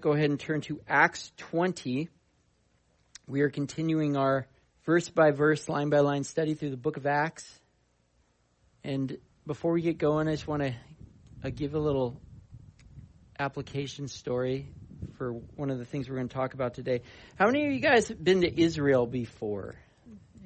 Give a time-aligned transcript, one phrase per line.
[0.00, 2.08] Go ahead and turn to Acts 20.
[3.26, 4.46] We are continuing our
[4.86, 7.44] verse by verse, line by line study through the book of Acts.
[8.84, 10.72] And before we get going, I just want to
[11.42, 12.20] uh, give a little
[13.40, 14.70] application story
[15.16, 17.02] for one of the things we're going to talk about today.
[17.34, 19.74] How many of you guys have been to Israel before?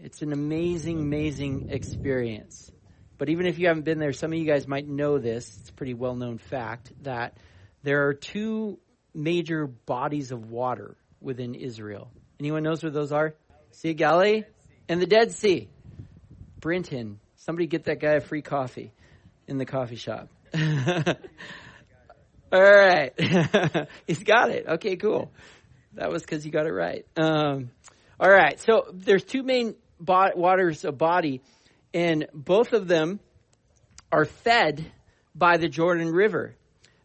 [0.03, 2.73] It's an amazing, amazing experience.
[3.19, 5.59] But even if you haven't been there, some of you guys might know this.
[5.61, 7.37] It's a pretty well known fact that
[7.83, 8.79] there are two
[9.15, 12.11] major bodies of water within Israel.
[12.41, 13.35] Anyone knows where those are?
[13.71, 14.45] Sea of Galilee
[14.89, 15.69] and the Dead Sea.
[16.61, 17.19] Brinton.
[17.37, 18.93] Somebody get that guy a free coffee
[19.47, 20.29] in the coffee shop.
[22.53, 23.13] All right.
[24.07, 24.67] He's got it.
[24.69, 25.31] Okay, cool.
[25.95, 27.05] That was because you got it right.
[27.17, 27.71] Um,
[28.21, 28.61] all right.
[28.61, 31.43] So there's two main bo- waters of body,
[31.93, 33.21] and both of them
[34.11, 34.91] are fed
[35.35, 36.55] by the Jordan River.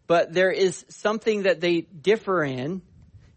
[0.08, 2.82] But there is something that they differ in,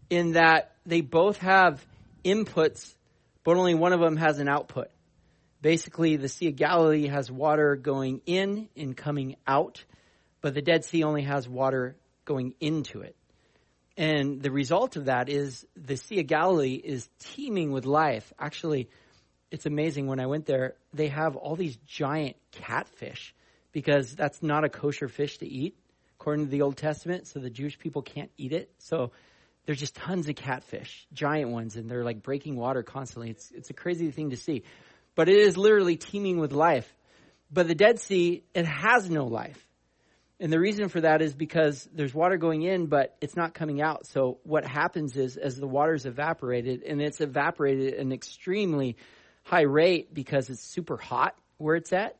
[0.09, 1.85] in that they both have
[2.23, 2.95] inputs,
[3.43, 4.87] but only one of them has an output.
[5.61, 9.83] Basically, the Sea of Galilee has water going in and coming out,
[10.39, 11.95] but the Dead Sea only has water
[12.25, 13.15] going into it.
[13.97, 18.31] And the result of that is the Sea of Galilee is teeming with life.
[18.39, 18.89] Actually,
[19.51, 23.35] it's amazing when I went there, they have all these giant catfish
[23.73, 25.75] because that's not a kosher fish to eat
[26.21, 28.71] according to the Old Testament, so the Jewish people can't eat it.
[28.77, 29.11] So
[29.65, 33.31] there's just tons of catfish, giant ones, and they're like breaking water constantly.
[33.31, 34.61] It's it's a crazy thing to see.
[35.15, 36.87] But it is literally teeming with life.
[37.51, 39.67] But the Dead Sea, it has no life.
[40.39, 43.81] And the reason for that is because there's water going in, but it's not coming
[43.81, 44.05] out.
[44.05, 48.95] So what happens is as the water's evaporated, and it's evaporated at an extremely
[49.43, 52.15] high rate because it's super hot where it's at,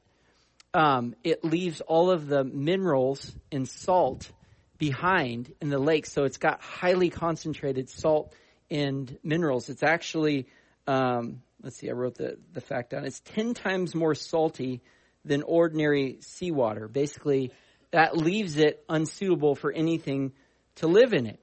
[0.73, 4.31] um, it leaves all of the minerals and salt
[4.77, 6.05] behind in the lake.
[6.05, 8.33] So it's got highly concentrated salt
[8.69, 9.69] and minerals.
[9.69, 10.47] It's actually,
[10.87, 13.05] um, let's see, I wrote the, the fact down.
[13.05, 14.81] It's 10 times more salty
[15.25, 16.87] than ordinary seawater.
[16.87, 17.51] Basically,
[17.91, 20.31] that leaves it unsuitable for anything
[20.75, 21.39] to live in it.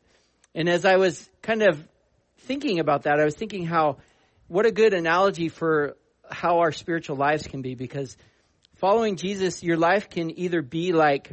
[0.55, 1.87] And as I was kind of
[2.39, 3.99] thinking about that, I was thinking how,
[4.49, 5.97] what a good analogy for
[6.31, 8.17] how our spiritual lives can be because
[8.79, 11.33] following Jesus, your life can either be like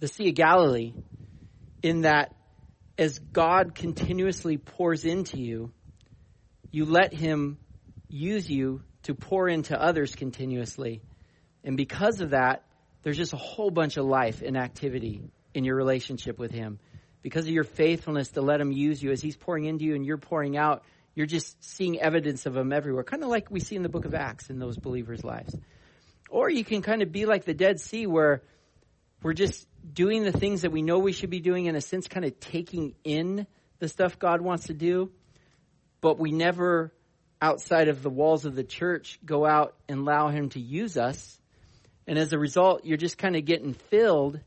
[0.00, 0.92] the Sea of Galilee,
[1.82, 2.34] in that
[2.98, 5.72] as God continuously pours into you,
[6.70, 7.58] you let Him
[8.08, 11.02] use you to pour into others continuously.
[11.62, 12.64] And because of that,
[13.02, 16.78] there's just a whole bunch of life and activity in your relationship with Him.
[17.22, 20.04] Because of your faithfulness to let Him use you as He's pouring into you and
[20.04, 23.04] you're pouring out, you're just seeing evidence of Him everywhere.
[23.04, 25.54] Kind of like we see in the book of Acts in those believers' lives.
[26.34, 28.42] Or you can kind of be like the Dead Sea where
[29.22, 32.08] we're just doing the things that we know we should be doing, in a sense,
[32.08, 33.46] kind of taking in
[33.78, 35.12] the stuff God wants to do,
[36.00, 36.92] but we never,
[37.40, 41.40] outside of the walls of the church, go out and allow Him to use us.
[42.08, 44.40] And as a result, you're just kind of getting filled,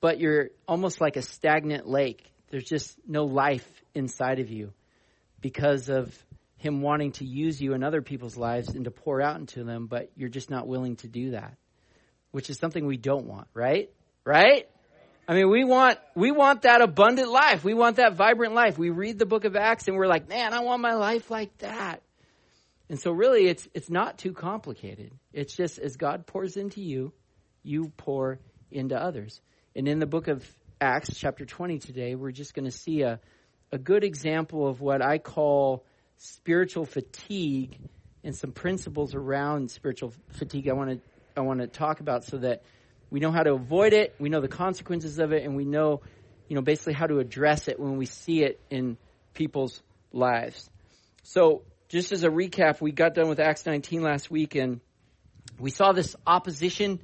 [0.00, 2.22] but you're almost like a stagnant lake.
[2.50, 4.72] There's just no life inside of you
[5.40, 6.16] because of
[6.56, 9.86] him wanting to use you in other people's lives and to pour out into them,
[9.86, 11.56] but you're just not willing to do that,
[12.30, 13.90] which is something we don't want, right?
[14.24, 14.68] Right?
[15.28, 17.64] I mean, we want, we want that abundant life.
[17.64, 18.78] We want that vibrant life.
[18.78, 21.56] We read the book of Acts and we're like, man, I want my life like
[21.58, 22.02] that.
[22.88, 25.12] And so really it's, it's not too complicated.
[25.32, 27.12] It's just as God pours into you,
[27.64, 28.38] you pour
[28.70, 29.40] into others.
[29.74, 30.48] And in the book of
[30.80, 33.18] Acts, chapter 20 today, we're just going to see a,
[33.72, 35.84] a good example of what I call
[36.16, 37.78] spiritual fatigue
[38.24, 41.00] and some principles around spiritual fatigue I want to
[41.36, 42.62] I want to talk about so that
[43.10, 46.00] we know how to avoid it, we know the consequences of it, and we know,
[46.48, 48.96] you know, basically how to address it when we see it in
[49.34, 49.82] people's
[50.12, 50.70] lives.
[51.22, 54.80] So, just as a recap, we got done with Acts 19 last week, and
[55.58, 57.00] we saw this opposition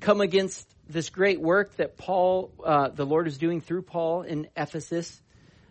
[0.00, 4.48] come against this great work that Paul, uh, the Lord, is doing through Paul in
[4.56, 5.22] Ephesus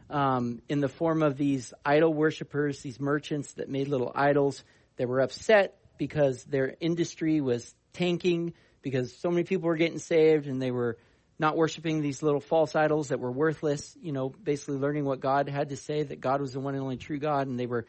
[0.10, 4.64] um, in the form of these idol worshippers, these merchants that made little idols.
[4.98, 10.48] They were upset because their industry was tanking because so many people were getting saved
[10.48, 10.98] and they were
[11.38, 15.48] not worshiping these little false idols that were worthless, you know, basically learning what God
[15.48, 17.86] had to say, that God was the one and only true God, and they were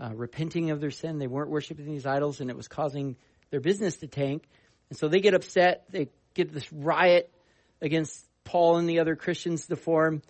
[0.00, 1.18] uh, repenting of their sin.
[1.18, 3.16] They weren't worshiping these idols, and it was causing
[3.50, 4.48] their business to tank.
[4.90, 5.84] And so they get upset.
[5.90, 7.32] They get this riot
[7.80, 10.22] against Paul and the other Christians to form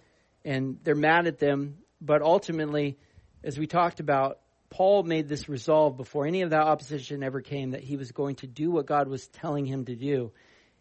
[0.48, 1.78] and they're mad at them.
[2.00, 2.96] But ultimately,
[3.44, 4.40] as we talked about,
[4.70, 8.36] Paul made this resolve before any of that opposition ever came that he was going
[8.36, 10.32] to do what God was telling him to do.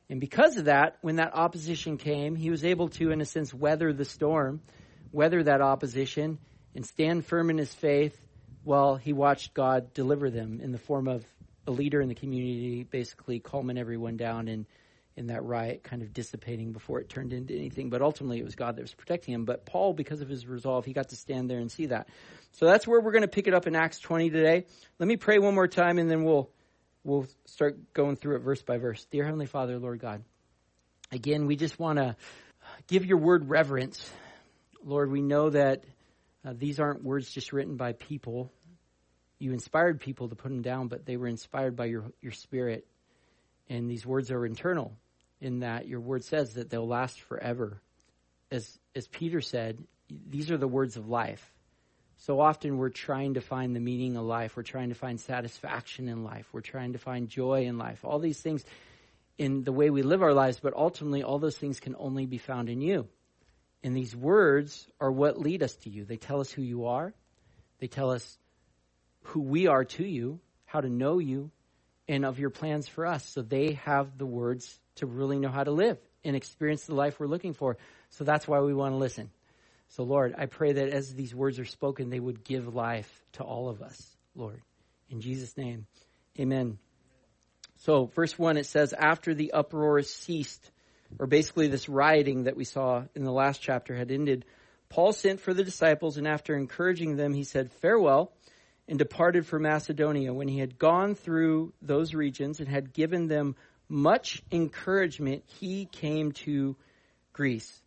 [0.10, 3.54] And because of that, when that opposition came, he was able to, in a sense,
[3.54, 4.62] weather the storm
[5.12, 6.38] weather that opposition
[6.76, 8.18] and stand firm in his faith
[8.64, 11.26] while he watched God deliver them in the form of
[11.66, 14.66] a leader in the community, basically calming everyone down and
[15.18, 17.90] in that riot kind of dissipating before it turned into anything.
[17.90, 19.46] But ultimately, it was God that was protecting him.
[19.46, 22.08] But Paul, because of his resolve, he got to stand there and see that.
[22.52, 24.66] So that's where we're going to pick it up in Acts 20 today.
[25.00, 26.50] Let me pray one more time, and then we'll
[27.04, 29.06] we'll start going through it verse by verse.
[29.10, 30.24] Dear Heavenly Father, Lord God,
[31.12, 32.16] again, we just want to
[32.88, 34.08] give your word reverence.
[34.84, 35.84] Lord, we know that
[36.46, 38.52] uh, these aren't words just written by people.
[39.40, 42.86] You inspired people to put them down, but they were inspired by your, your spirit.
[43.70, 44.94] And these words are internal
[45.42, 47.82] in that your word says that they'll last forever.
[48.52, 51.54] As, as Peter said, these are the words of life.
[52.20, 54.58] So often we're trying to find the meaning of life.
[54.58, 56.48] We're trying to find satisfaction in life.
[56.52, 58.04] We're trying to find joy in life.
[58.04, 58.66] All these things
[59.38, 62.40] in the way we live our lives, but ultimately all those things can only be
[62.40, 63.08] found in you.
[63.84, 66.06] And these words are what lead us to you.
[66.06, 67.14] They tell us who you are.
[67.80, 68.38] They tell us
[69.24, 71.52] who we are to you, how to know you,
[72.08, 73.24] and of your plans for us.
[73.24, 77.20] So they have the words to really know how to live and experience the life
[77.20, 77.78] we're looking for.
[78.10, 79.32] So that's why we want to listen.
[79.90, 83.44] So, Lord, I pray that as these words are spoken, they would give life to
[83.44, 84.62] all of us, Lord.
[85.10, 85.88] In Jesus' name,
[86.38, 86.78] amen.
[87.78, 90.72] So, verse 1, it says, After the uproar ceased,
[91.20, 94.46] or basically this rioting that we saw in the last chapter had ended,
[94.90, 98.34] Paul sent for the disciples, and after encouraging them, he said, Farewell,
[98.88, 100.34] and departed for Macedonia.
[100.34, 103.56] When he had gone through those regions and had given them
[103.90, 106.76] much encouragement, he came to
[107.34, 107.82] Greece.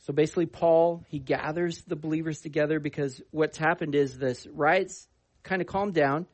[0.00, 5.08] So basically, Paul, he gathers the believers together because what's happened is this riots
[5.42, 6.26] kind of calmed down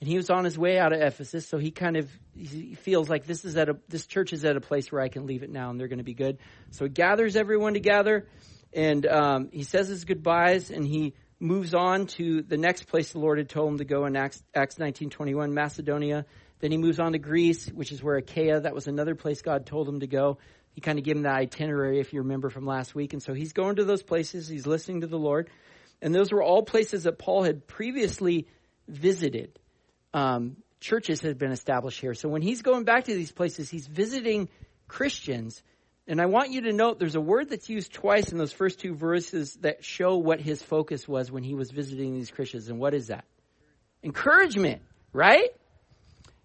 [0.00, 3.10] and he was on his way out of Ephesus, so he kind of he feels
[3.10, 5.42] like this is at a this church is at a place where I can leave
[5.42, 6.38] it now, and they're going to be good.
[6.70, 8.26] So he gathers everyone together,
[8.72, 13.18] and um, he says his goodbyes, and he moves on to the next place the
[13.18, 16.24] Lord had told him to go in Acts, Acts 19:21, Macedonia.
[16.60, 18.60] Then he moves on to Greece, which is where Achaia.
[18.60, 20.38] That was another place God told him to go.
[20.72, 23.34] He kind of gave him that itinerary, if you remember from last week, and so
[23.34, 24.46] he's going to those places.
[24.46, 25.50] He's listening to the Lord,
[26.00, 28.46] and those were all places that Paul had previously
[28.86, 29.58] visited
[30.12, 32.14] um, churches had been established here.
[32.14, 34.48] So when he's going back to these places, he's visiting
[34.88, 35.62] Christians.
[36.06, 38.80] And I want you to note there's a word that's used twice in those first
[38.80, 42.68] two verses that show what his focus was when he was visiting these Christians.
[42.68, 43.24] And what is that?
[44.02, 44.82] Encouragement,
[45.12, 45.50] right?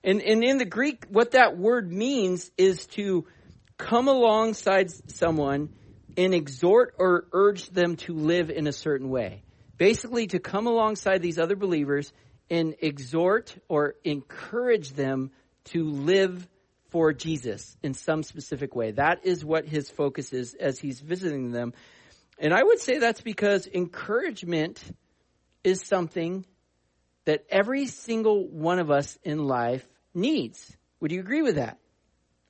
[0.06, 3.25] And, and in the Greek, what that word means is to
[3.75, 5.69] come alongside someone
[6.16, 9.42] and exhort or urge them to live in a certain way.
[9.78, 12.13] Basically, to come alongside these other believers
[12.52, 15.31] and exhort or encourage them
[15.66, 16.48] to live
[16.92, 18.92] for Jesus in some specific way.
[18.92, 21.74] That is what his focus is as he's visiting them.
[22.38, 24.80] And I would say that's because encouragement
[25.63, 26.46] is something
[27.25, 29.84] that every single one of us in life
[30.16, 30.76] needs.
[31.00, 31.78] Would you agree with that?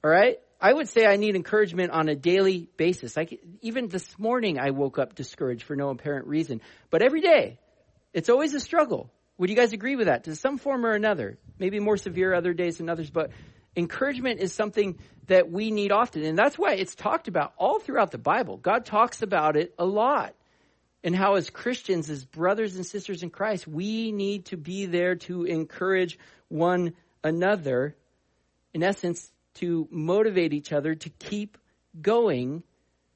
[0.04, 0.40] All right?
[0.62, 3.18] I would say I need encouragement on a daily basis.
[3.18, 6.62] Like even this morning, I woke up discouraged for no apparent reason.
[6.90, 7.60] But every day,
[8.14, 9.12] it's always a struggle.
[9.38, 10.24] Would you guys agree with that?
[10.24, 11.38] To some form or another?
[11.60, 13.32] Maybe more severe other days than others, but
[13.76, 14.98] encouragement is something
[15.28, 16.24] that we need often.
[16.24, 18.58] And that's why it's talked about all throughout the Bible.
[18.58, 20.36] God talks about it a lot.
[21.04, 25.16] And how, as Christians, as brothers and sisters in Christ, we need to be there
[25.16, 26.94] to encourage one
[27.25, 27.96] another.
[28.74, 31.58] In essence, to motivate each other to keep
[32.01, 32.63] going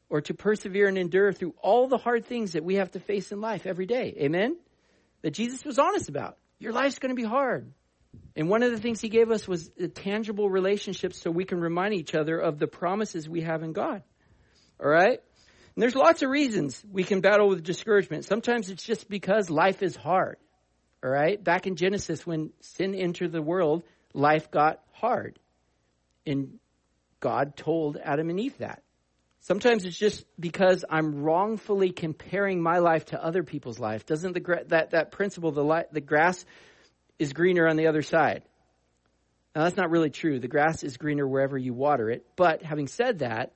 [0.09, 3.31] or to persevere and endure through all the hard things that we have to face
[3.31, 4.15] in life every day.
[4.21, 4.57] Amen?
[5.21, 6.37] that Jesus was honest about.
[6.59, 7.71] Your life's going to be hard.
[8.35, 11.93] And one of the things he gave us was tangible relationships so we can remind
[11.93, 14.03] each other of the promises we have in God.
[14.81, 15.19] All right?
[15.75, 18.25] And there's lots of reasons we can battle with discouragement.
[18.25, 20.37] Sometimes it's just because life is hard.
[21.03, 21.41] All right?
[21.41, 25.39] Back in Genesis, when sin entered the world, life got hard.
[26.25, 26.59] And
[27.19, 28.83] God told Adam and Eve that.
[29.41, 34.05] Sometimes it's just because I'm wrongfully comparing my life to other people's life.
[34.05, 36.45] Doesn't the that that principle the li- the grass
[37.17, 38.43] is greener on the other side?
[39.55, 40.39] Now that's not really true.
[40.39, 42.25] The grass is greener wherever you water it.
[42.35, 43.53] But having said that,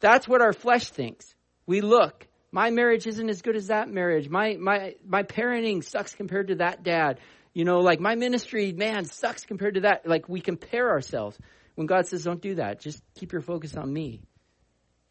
[0.00, 1.34] that's what our flesh thinks.
[1.66, 4.28] We look, my marriage isn't as good as that marriage.
[4.28, 7.20] My my my parenting sucks compared to that dad.
[7.52, 10.06] You know, like my ministry, man, sucks compared to that.
[10.06, 11.38] Like we compare ourselves.
[11.74, 12.80] When God says, "Don't do that.
[12.80, 14.22] Just keep your focus on me."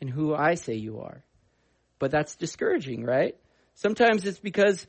[0.02, 1.24] and who I say you are.
[2.00, 3.36] But that's discouraging, right?
[3.76, 4.86] Sometimes it's because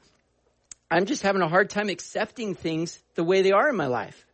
[0.91, 4.27] I'm just having a hard time accepting things the way they are in my life.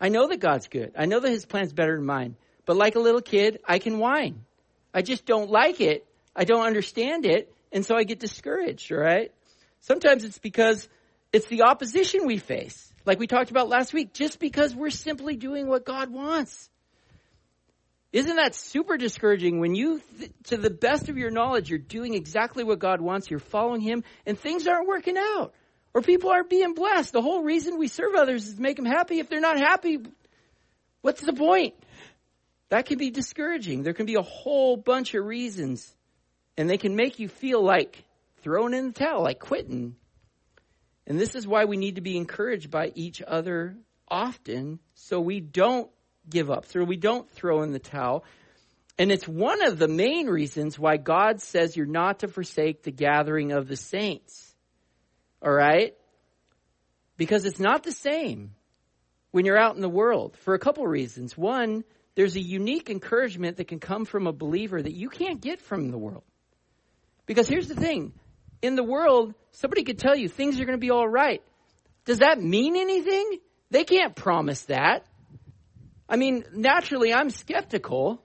[0.00, 0.92] I know that God's good.
[0.96, 2.36] I know that His plan's better than mine.
[2.64, 4.44] But like a little kid, I can whine.
[4.92, 6.06] I just don't like it.
[6.34, 7.52] I don't understand it.
[7.72, 9.32] and so I get discouraged, right?
[9.80, 10.88] Sometimes it's because
[11.32, 15.36] it's the opposition we face, like we talked about last week, just because we're simply
[15.36, 16.70] doing what God wants.
[18.12, 22.14] Isn't that super discouraging when you, th- to the best of your knowledge, you're doing
[22.14, 25.52] exactly what God wants, you're following Him, and things aren't working out?
[25.92, 27.12] Or people aren't being blessed.
[27.12, 29.18] The whole reason we serve others is make them happy.
[29.18, 29.98] If they're not happy,
[31.02, 31.74] what's the point?
[32.68, 33.82] That can be discouraging.
[33.82, 35.94] There can be a whole bunch of reasons,
[36.56, 38.02] and they can make you feel like
[38.42, 39.96] throwing in the towel, like quitting.
[41.06, 43.76] And this is why we need to be encouraged by each other
[44.08, 45.90] often so we don't
[46.28, 48.24] give up, so we don't throw in the towel.
[48.98, 52.90] And it's one of the main reasons why God says you're not to forsake the
[52.90, 54.54] gathering of the saints.
[55.42, 55.94] All right?
[57.16, 58.54] Because it's not the same
[59.30, 61.36] when you're out in the world for a couple reasons.
[61.36, 61.84] One,
[62.14, 65.90] there's a unique encouragement that can come from a believer that you can't get from
[65.90, 66.24] the world.
[67.26, 68.14] Because here's the thing
[68.66, 71.42] in the world, somebody could tell you things are going to be all right.
[72.04, 73.38] Does that mean anything?
[73.70, 75.06] They can't promise that.
[76.08, 78.22] I mean, naturally, I'm skeptical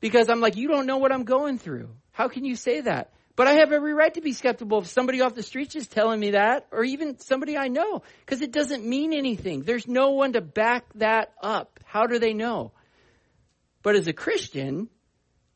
[0.00, 1.90] because I'm like, you don't know what I'm going through.
[2.12, 3.12] How can you say that?
[3.36, 6.20] But I have every right to be skeptical if somebody off the street is telling
[6.20, 9.62] me that, or even somebody I know, because it doesn't mean anything.
[9.62, 11.80] There's no one to back that up.
[11.84, 12.70] How do they know?
[13.82, 14.88] But as a Christian,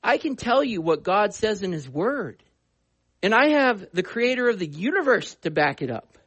[0.02, 2.42] I can tell you what God says in His Word.
[3.22, 6.18] And I have the creator of the universe to back it up.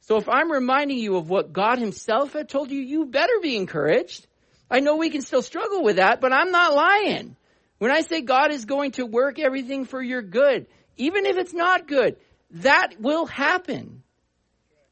[0.00, 3.56] So if I'm reminding you of what God himself had told you, you better be
[3.56, 4.26] encouraged.
[4.70, 7.36] I know we can still struggle with that, but I'm not lying.
[7.78, 11.52] When I say God is going to work everything for your good, even if it's
[11.52, 12.16] not good,
[12.52, 14.02] that will happen.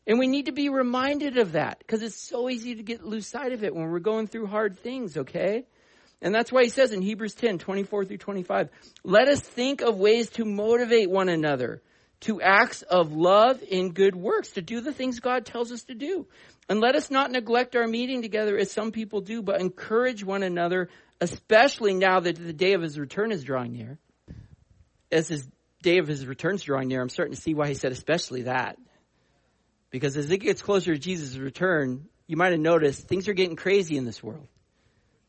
[0.06, 3.26] And we need to be reminded of that because it's so easy to get lose
[3.26, 5.64] sight of it when we're going through hard things, okay?
[6.24, 8.70] And that's why he says in Hebrews 10, 24 through 25,
[9.04, 11.82] let us think of ways to motivate one another
[12.20, 15.94] to acts of love in good works, to do the things God tells us to
[15.94, 16.26] do.
[16.66, 20.42] And let us not neglect our meeting together as some people do, but encourage one
[20.42, 20.88] another,
[21.20, 23.98] especially now that the day of his return is drawing near.
[25.12, 25.46] As his
[25.82, 28.44] day of his return is drawing near, I'm starting to see why he said especially
[28.44, 28.78] that.
[29.90, 33.56] Because as it gets closer to Jesus' return, you might have noticed things are getting
[33.56, 34.48] crazy in this world.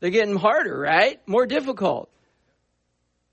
[0.00, 1.20] They're getting harder, right?
[1.26, 2.10] More difficult.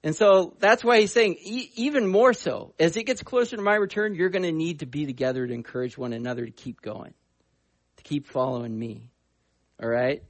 [0.03, 3.61] And so that's why he's saying, e- even more so, as it gets closer to
[3.61, 6.81] my return, you're going to need to be together to encourage one another to keep
[6.81, 7.13] going,
[7.97, 9.09] to keep following me.
[9.81, 10.21] All right?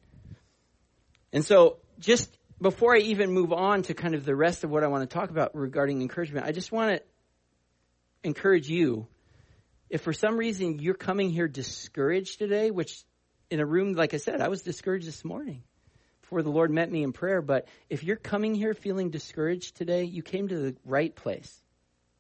[1.32, 4.84] And so, just before I even move on to kind of the rest of what
[4.84, 7.02] I want to talk about regarding encouragement, I just want to
[8.24, 9.08] encourage you.
[9.90, 13.04] If for some reason you're coming here discouraged today, which
[13.50, 15.64] in a room, like I said, I was discouraged this morning
[16.24, 17.42] before the Lord met me in prayer.
[17.42, 21.62] But if you're coming here feeling discouraged today, you came to the right place.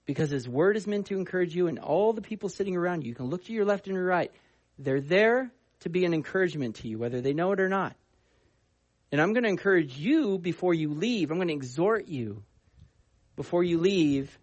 [0.05, 3.09] Because His Word is meant to encourage you, and all the people sitting around you,
[3.09, 4.31] you can look to your left and your right.
[4.77, 7.95] They're there to be an encouragement to you, whether they know it or not.
[9.11, 11.31] And I'm going to encourage you before you leave.
[11.31, 12.43] I'm going to exhort you
[13.35, 14.37] before you leave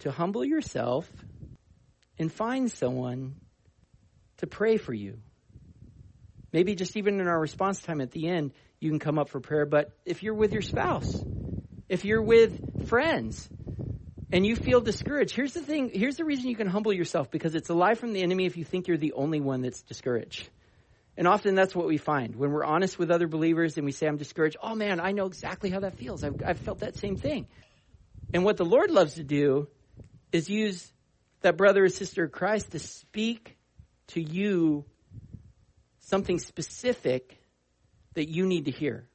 [0.00, 1.10] to humble yourself
[2.18, 3.36] and find someone
[4.38, 5.18] to pray for you.
[6.52, 9.40] Maybe just even in our response time at the end, you can come up for
[9.40, 9.66] prayer.
[9.66, 11.24] But if you're with your spouse,
[11.88, 13.48] if you're with friends,
[14.32, 17.54] and you feel discouraged, here's the thing, here's the reason you can humble yourself because
[17.54, 20.48] it's a lie from the enemy if you think you're the only one that's discouraged.
[21.16, 22.36] And often that's what we find.
[22.36, 25.26] When we're honest with other believers and we say, I'm discouraged, oh man, I know
[25.26, 26.22] exactly how that feels.
[26.22, 27.46] I've, I've felt that same thing.
[28.34, 29.68] And what the Lord loves to do
[30.32, 30.92] is use
[31.40, 33.56] that brother or sister of Christ to speak
[34.08, 34.84] to you
[36.00, 37.40] something specific
[38.16, 39.06] that you need to hear.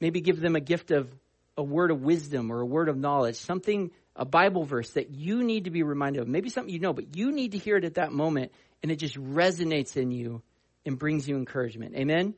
[0.00, 1.08] Maybe give them a gift of
[1.56, 5.42] a word of wisdom or a word of knowledge, something, a Bible verse that you
[5.42, 6.28] need to be reminded of.
[6.28, 8.96] Maybe something you know, but you need to hear it at that moment and it
[8.96, 10.42] just resonates in you
[10.84, 11.94] and brings you encouragement.
[11.96, 12.34] Amen?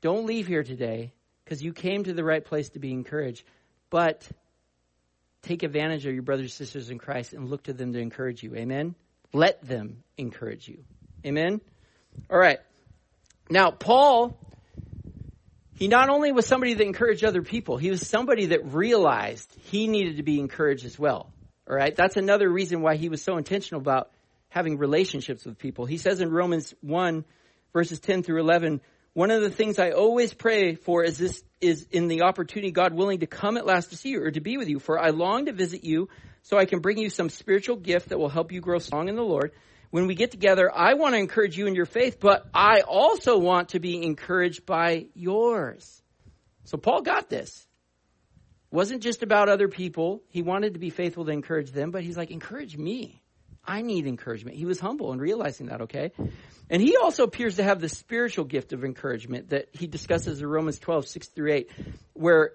[0.00, 1.12] Don't leave here today
[1.44, 3.44] because you came to the right place to be encouraged,
[3.90, 4.28] but
[5.42, 8.42] take advantage of your brothers and sisters in Christ and look to them to encourage
[8.42, 8.54] you.
[8.54, 8.94] Amen?
[9.32, 10.84] Let them encourage you.
[11.24, 11.60] Amen?
[12.28, 12.58] All right.
[13.50, 14.38] Now, Paul
[15.78, 19.86] he not only was somebody that encouraged other people, he was somebody that realized he
[19.86, 21.30] needed to be encouraged as well.
[21.70, 21.94] All right.
[21.94, 24.10] That's another reason why he was so intentional about
[24.48, 25.86] having relationships with people.
[25.86, 27.24] He says in Romans 1
[27.72, 28.80] verses 10 through 11,
[29.12, 32.92] one of the things I always pray for is this is in the opportunity God
[32.92, 34.80] willing to come at last to see you or to be with you.
[34.80, 36.08] For I long to visit you
[36.42, 39.14] so I can bring you some spiritual gift that will help you grow strong in
[39.14, 39.52] the Lord
[39.90, 43.38] when we get together, I want to encourage you in your faith, but I also
[43.38, 46.02] want to be encouraged by yours.
[46.64, 47.66] So Paul got this.
[48.70, 50.22] wasn't just about other people.
[50.28, 53.22] He wanted to be faithful to encourage them, but he's like, encourage me.
[53.64, 54.56] I need encouragement.
[54.56, 56.12] He was humble in realizing that, okay?
[56.70, 60.46] And he also appears to have the spiritual gift of encouragement that he discusses in
[60.46, 61.70] Romans 12, 6 through 8,
[62.14, 62.52] where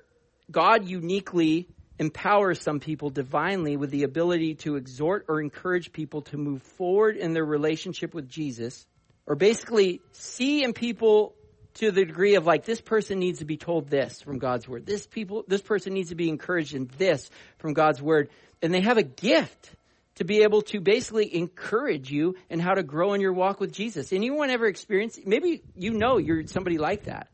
[0.52, 1.68] God uniquely
[2.04, 7.16] empowers some people divinely with the ability to exhort or encourage people to move forward
[7.16, 8.86] in their relationship with Jesus,
[9.26, 11.34] or basically see in people
[11.76, 14.86] to the degree of like this person needs to be told this from God's word.
[14.86, 18.30] This people this person needs to be encouraged in this from God's word.
[18.62, 19.72] And they have a gift
[20.16, 23.72] to be able to basically encourage you in how to grow in your walk with
[23.72, 24.12] Jesus.
[24.12, 27.28] Anyone ever experienced maybe you know you're somebody like that.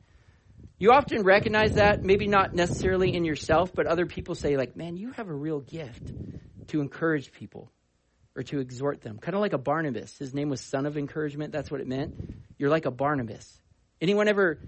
[0.79, 4.95] You often recognize that, maybe not necessarily in yourself, but other people say like, "Man,
[4.97, 6.11] you have a real gift
[6.67, 7.71] to encourage people."
[8.35, 9.17] or to exhort them.
[9.17, 10.17] Kind of like a Barnabas.
[10.17, 11.51] His name was son of encouragement.
[11.51, 12.13] That's what it meant.
[12.57, 13.45] You're like a Barnabas.
[13.99, 14.59] Anyone ever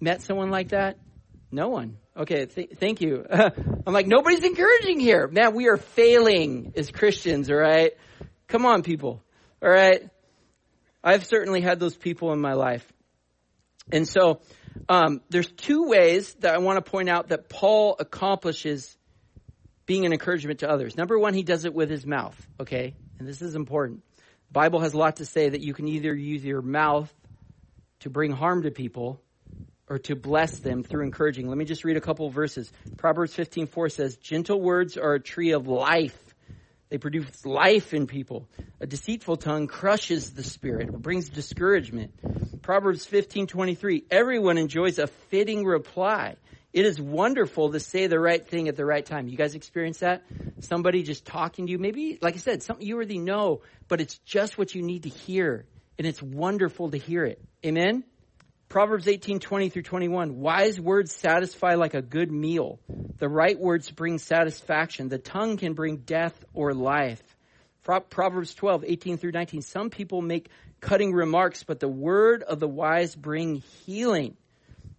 [0.00, 0.98] met someone like that?
[1.52, 1.98] No one.
[2.16, 3.24] Okay, th- thank you.
[3.30, 5.28] I'm like, nobody's encouraging here.
[5.28, 7.92] Man, we are failing as Christians, all right?
[8.48, 9.22] Come on, people.
[9.62, 10.08] All right?
[11.04, 12.84] I've certainly had those people in my life.
[13.92, 14.40] And so,
[14.88, 18.96] um, there's two ways that I want to point out that Paul accomplishes
[19.86, 20.96] being an encouragement to others.
[20.96, 22.94] Number one, he does it with his mouth, okay?
[23.18, 24.02] And this is important.
[24.48, 27.12] The Bible has a lot to say that you can either use your mouth
[28.00, 29.20] to bring harm to people
[29.88, 31.48] or to bless them through encouraging.
[31.48, 32.72] Let me just read a couple verses.
[32.96, 36.16] Proverbs 15:4 says, "Gentle words are a tree of life.
[36.88, 38.48] They produce life in people.
[38.80, 42.12] A deceitful tongue crushes the spirit, it brings discouragement."
[42.62, 46.36] Proverbs 15:23, "Everyone enjoys a fitting reply."
[46.72, 49.26] It is wonderful to say the right thing at the right time.
[49.26, 50.22] You guys experience that?
[50.60, 54.18] Somebody just talking to you, maybe, like I said, something you already know, but it's
[54.18, 55.66] just what you need to hear.
[55.98, 57.42] And it's wonderful to hear it.
[57.66, 58.04] Amen?
[58.68, 60.38] Proverbs 18, 20 through 21.
[60.38, 62.78] Wise words satisfy like a good meal.
[63.18, 65.08] The right words bring satisfaction.
[65.08, 67.20] The tongue can bring death or life.
[67.82, 69.62] Proverbs 12, 18 through 19.
[69.62, 74.36] Some people make cutting remarks, but the word of the wise bring healing.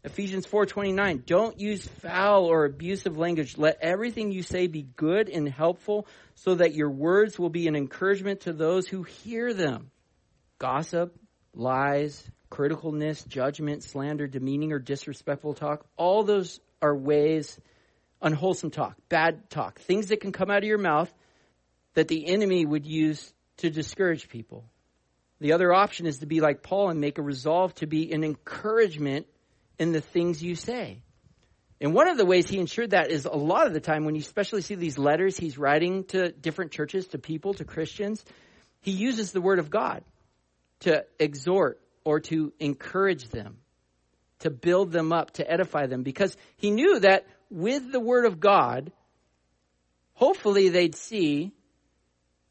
[0.03, 3.57] Ephesians 4:29 Don't use foul or abusive language.
[3.57, 7.75] Let everything you say be good and helpful so that your words will be an
[7.75, 9.91] encouragement to those who hear them.
[10.57, 11.15] Gossip,
[11.53, 17.59] lies, criticalness, judgment, slander, demeaning or disrespectful talk, all those are ways
[18.21, 21.11] unwholesome talk, bad talk, things that can come out of your mouth
[21.93, 24.63] that the enemy would use to discourage people.
[25.41, 28.23] The other option is to be like Paul and make a resolve to be an
[28.23, 29.25] encouragement
[29.79, 31.01] in the things you say.
[31.81, 34.13] And one of the ways he ensured that is a lot of the time when
[34.13, 38.23] you especially see these letters he's writing to different churches, to people, to Christians,
[38.81, 40.03] he uses the word of God
[40.81, 43.57] to exhort or to encourage them,
[44.39, 48.39] to build them up, to edify them, because he knew that with the word of
[48.39, 48.91] God,
[50.13, 51.51] hopefully they'd see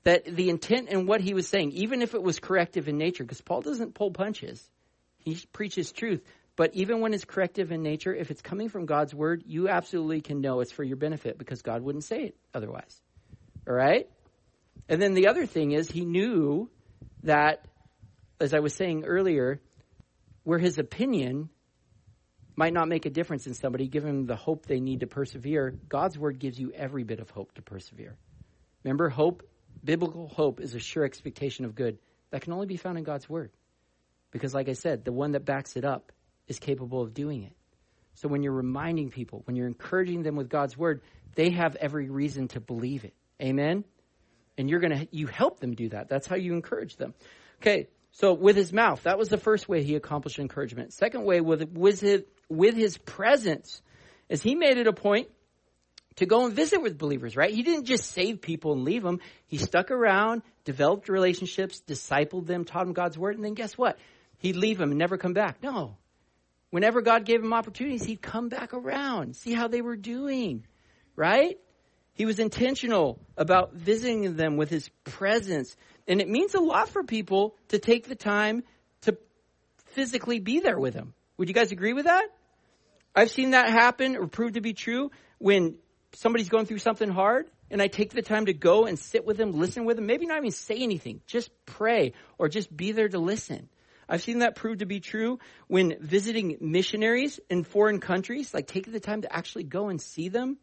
[0.04, 3.24] that the intent and what he was saying, even if it was corrective in nature,
[3.24, 4.62] because Paul doesn't pull punches,
[5.18, 6.22] he preaches truth.
[6.56, 10.20] But even when it's corrective in nature, if it's coming from God's word, you absolutely
[10.20, 13.00] can know it's for your benefit because God wouldn't say it otherwise.
[13.66, 14.08] All right?
[14.88, 16.68] And then the other thing is, he knew
[17.22, 17.64] that,
[18.40, 19.60] as I was saying earlier,
[20.44, 21.50] where his opinion
[22.56, 25.70] might not make a difference in somebody, give them the hope they need to persevere,
[25.88, 28.16] God's word gives you every bit of hope to persevere.
[28.84, 29.48] Remember, hope,
[29.84, 31.98] biblical hope, is a sure expectation of good.
[32.30, 33.50] That can only be found in God's word.
[34.30, 36.12] Because, like I said, the one that backs it up
[36.46, 37.52] is capable of doing it.
[38.14, 41.00] So when you're reminding people, when you're encouraging them with God's word,
[41.34, 43.14] they have every reason to believe it.
[43.40, 43.84] Amen?
[44.58, 46.08] And you're going to, you help them do that.
[46.08, 47.14] That's how you encourage them.
[47.62, 47.88] Okay.
[48.12, 50.92] So with his mouth, that was the first way he accomplished encouragement.
[50.92, 53.80] Second way with, with his, with his presence
[54.28, 55.28] is he made it a point
[56.20, 57.52] to go and visit with believers, right?
[57.52, 59.20] He didn't just save people and leave them.
[59.46, 63.98] He stuck around, developed relationships, discipled them, taught them God's word, and then guess what?
[64.36, 65.62] He'd leave them and never come back.
[65.62, 65.96] No.
[66.68, 70.66] Whenever God gave him opportunities, he'd come back around, see how they were doing,
[71.16, 71.58] right?
[72.12, 75.74] He was intentional about visiting them with his presence.
[76.06, 78.62] And it means a lot for people to take the time
[79.02, 79.16] to
[79.92, 81.14] physically be there with them.
[81.38, 82.26] Would you guys agree with that?
[83.16, 85.76] I've seen that happen or prove to be true when
[86.14, 89.36] somebody's going through something hard and I take the time to go and sit with
[89.36, 93.08] them, listen with them, maybe not even say anything, just pray or just be there
[93.08, 93.68] to listen.
[94.08, 98.92] I've seen that prove to be true when visiting missionaries in foreign countries, like taking
[98.92, 100.58] the time to actually go and see them.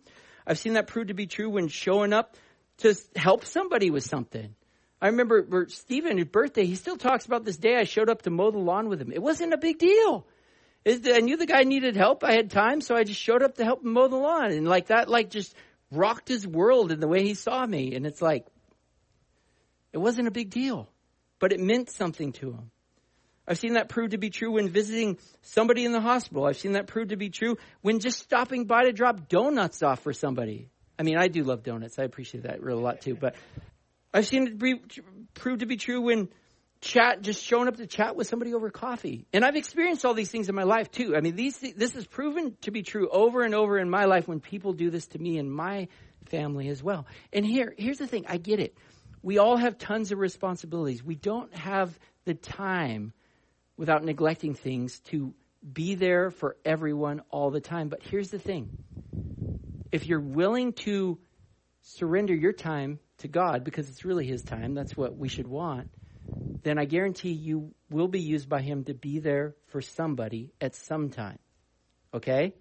[0.46, 2.36] I've seen that prove to be true when showing up
[2.80, 4.54] to help somebody with something.
[5.02, 8.30] I remember Stephen, his birthday, he still talks about this day I showed up to
[8.30, 9.12] mow the lawn with him.
[9.12, 10.28] It wasn't a big deal.
[10.88, 12.24] I knew the guy needed help.
[12.24, 14.52] I had time, so I just showed up to help him mow the lawn.
[14.52, 15.54] And like that, like just
[15.92, 17.96] rocked his world in the way he saw me.
[17.96, 18.46] And it's like,
[19.92, 20.90] it wasn't a big deal,
[21.40, 22.72] but it meant something to him.
[23.48, 26.46] I've seen that prove to be true when visiting somebody in the hospital.
[26.46, 30.02] I've seen that prove to be true when just stopping by to drop donuts off
[30.02, 30.70] for somebody.
[31.00, 31.98] I mean, I do love donuts.
[31.98, 33.16] I appreciate that real a lot too.
[33.16, 33.36] But
[34.14, 34.82] I've seen it be,
[35.34, 36.28] prove to be true when
[36.82, 39.26] chat, just showing up to chat with somebody over coffee.
[39.34, 41.16] And I've experienced all these things in my life too.
[41.16, 44.28] I mean, these, this is proven to be true over and over in my life
[44.28, 45.88] when people do this to me and my
[46.26, 47.08] family as well.
[47.34, 48.26] And here, here's the thing.
[48.28, 48.78] I get it.
[49.22, 51.04] We all have tons of responsibilities.
[51.04, 53.14] We don't have the time
[53.76, 55.34] without neglecting things to
[55.74, 57.90] be there for everyone all the time.
[57.90, 58.78] But here's the thing
[59.92, 61.18] if you're willing to
[61.82, 65.90] surrender your time to God, because it's really His time, that's what we should want,
[66.68, 70.76] then I guarantee you will be used by Him to be there for somebody at
[70.76, 71.40] some time.
[72.14, 72.54] Okay?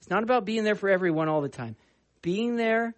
[0.00, 1.76] It's not about being there for everyone all the time.
[2.22, 2.94] Being there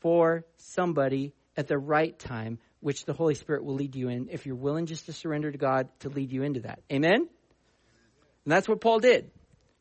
[0.00, 4.46] for somebody at the right time which the Holy Spirit will lead you in if
[4.46, 6.80] you're willing just to surrender to God to lead you into that.
[6.92, 7.28] Amen?
[8.44, 9.30] And that's what Paul did.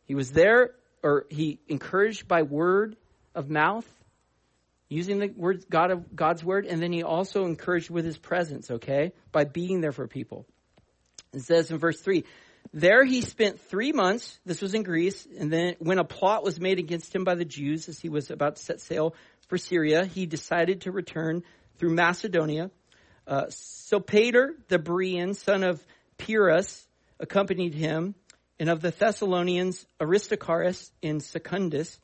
[0.05, 0.71] He was there,
[1.03, 2.95] or he encouraged by word
[3.35, 3.85] of mouth,
[4.89, 8.71] using the word God of God's word, and then he also encouraged with his presence,
[8.71, 10.45] okay, by being there for people.
[11.33, 12.23] It says in verse three,
[12.73, 14.39] there he spent three months.
[14.45, 17.45] This was in Greece, and then when a plot was made against him by the
[17.45, 19.15] Jews as he was about to set sail
[19.47, 21.43] for Syria, he decided to return
[21.77, 22.71] through Macedonia.
[23.25, 25.85] Uh, Sopater, the Berean, son of
[26.17, 26.87] Pyrrhus,
[27.19, 28.15] accompanied him,
[28.59, 31.99] and of the Thessalonians, Aristarchus and Secundus,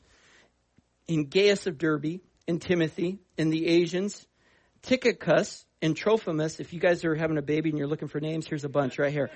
[1.06, 4.26] in Gaius of Derbe, and Timothy, and the Asians,
[4.82, 6.60] Tychicus and Trophimus.
[6.60, 8.98] If you guys are having a baby and you're looking for names, here's a bunch
[8.98, 9.30] right here.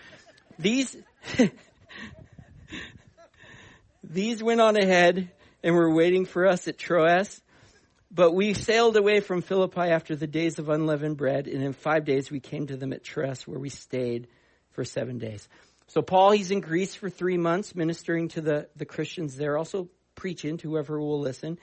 [0.59, 0.97] These,
[4.03, 5.31] these went on ahead
[5.63, 7.41] and were waiting for us at Troas.
[8.11, 12.07] But we sailed away from Philippi after the days of unleavened bread, and in five
[12.07, 14.29] days we came to them at Troas, where we stayed
[14.71, 15.47] for seven days.
[15.89, 19.91] So Paul, he's in Greece for three months, ministering to the, the Christians there, also
[20.15, 21.59] preaching to whoever will listen.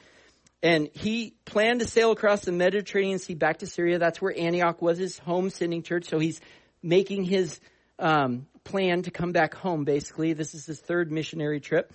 [0.65, 3.99] And he planned to sail across the Mediterranean Sea back to Syria.
[3.99, 6.10] That's where Antioch was his home sending church.
[6.10, 6.41] So he's
[6.82, 7.60] making his
[7.99, 10.34] um, plan to come back home, basically.
[10.34, 11.93] This is his third missionary trip.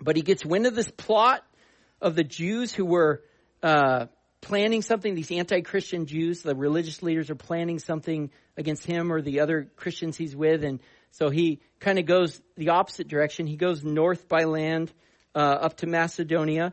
[0.00, 1.44] But he gets wind of this plot
[2.00, 3.22] of the Jews who were
[3.62, 4.06] uh,
[4.40, 5.14] planning something.
[5.14, 10.16] These anti-Christian Jews, the religious leaders, are planning something against him or the other Christians
[10.16, 13.46] he's with, and so he kind of goes the opposite direction.
[13.46, 14.90] He goes north by land
[15.34, 16.72] uh, up to Macedonia.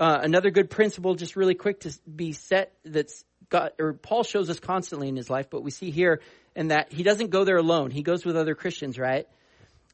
[0.00, 4.48] Uh, another good principle, just really quick to be set, that's got or Paul shows
[4.48, 6.22] us constantly in his life, but we see here
[6.56, 7.90] and that he doesn't go there alone.
[7.90, 9.28] He goes with other Christians, right?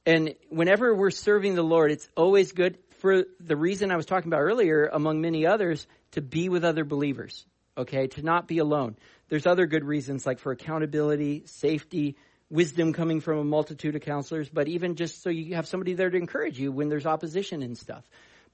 [0.07, 4.29] And whenever we're serving the Lord, it's always good for the reason I was talking
[4.29, 7.45] about earlier, among many others, to be with other believers,
[7.77, 8.07] okay?
[8.07, 8.97] To not be alone.
[9.29, 12.17] There's other good reasons like for accountability, safety,
[12.49, 16.11] wisdom coming from a multitude of counselors, but even just so you have somebody there
[16.11, 18.05] to encourage you when there's opposition and stuff.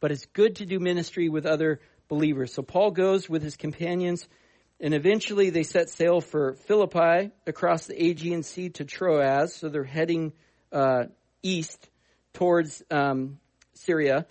[0.02, 2.52] But it's good to do ministry with other believers.
[2.52, 4.26] So Paul goes with his companions,
[4.80, 9.54] and eventually they set sail for Philippi across the Aegean Sea to Troas.
[9.54, 10.32] So they're heading
[10.72, 11.04] uh,
[11.40, 11.88] east
[12.32, 13.38] towards um,
[13.74, 14.26] Syria,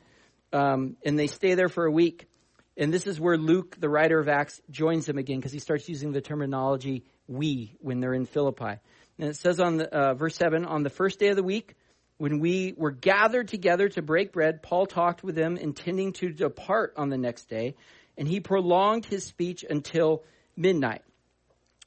[0.51, 2.27] um, and they stay there for a week.
[2.75, 5.87] And this is where Luke, the writer of Acts, joins them again because he starts
[5.87, 8.75] using the terminology we when they're in Philippi.
[9.17, 11.75] And it says on the, uh, verse 7 On the first day of the week,
[12.21, 16.93] when we were gathered together to break bread, Paul talked with them, intending to depart
[16.95, 17.73] on the next day,
[18.15, 20.23] and he prolonged his speech until
[20.55, 21.01] midnight.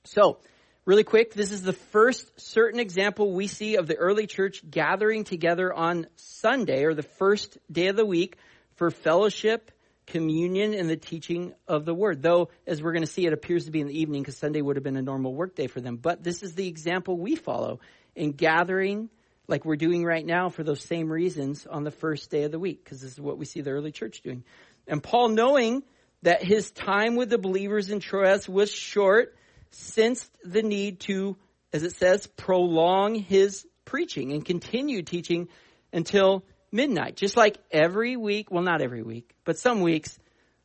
[0.03, 0.39] So,
[0.87, 5.23] really quick, this is the first certain example we see of the early church gathering
[5.23, 8.37] together on Sunday, or the first day of the week,
[8.75, 9.71] for fellowship
[10.09, 12.23] communion and the teaching of the word.
[12.23, 14.63] Though, as we're going to see, it appears to be in the evening because Sunday
[14.63, 15.97] would have been a normal workday for them.
[15.97, 17.79] But this is the example we follow
[18.17, 19.11] in gathering
[19.47, 22.59] like we're doing right now for those same reasons on the first day of the
[22.59, 24.45] week because this is what we see the early church doing.
[24.87, 25.83] And Paul, knowing
[26.23, 29.37] that his time with the believers in Troas was short,
[29.71, 31.37] sensed the need to,
[31.73, 35.49] as it says, prolong his preaching and continue teaching
[35.93, 37.17] until midnight.
[37.17, 40.19] Just like every week, well, not every week, but some weeks,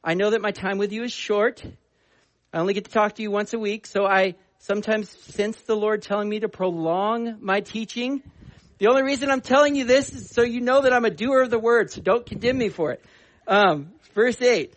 [0.04, 1.64] I know that my time with you is short.
[2.54, 5.76] I only get to talk to you once a week, so I sometimes sense the
[5.76, 8.24] Lord telling me to prolong my teaching.
[8.80, 11.42] The only reason I'm telling you this is so you know that I'm a doer
[11.42, 13.04] of the word, so don't condemn me for it.
[13.46, 14.74] Um, verse 8.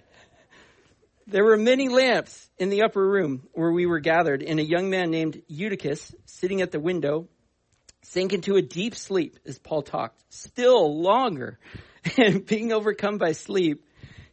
[1.28, 4.90] There were many lamps in the upper room where we were gathered, and a young
[4.90, 7.28] man named Eutychus, sitting at the window,
[8.02, 11.58] sank into a deep sleep as Paul talked, still longer.
[12.18, 13.84] And being overcome by sleep,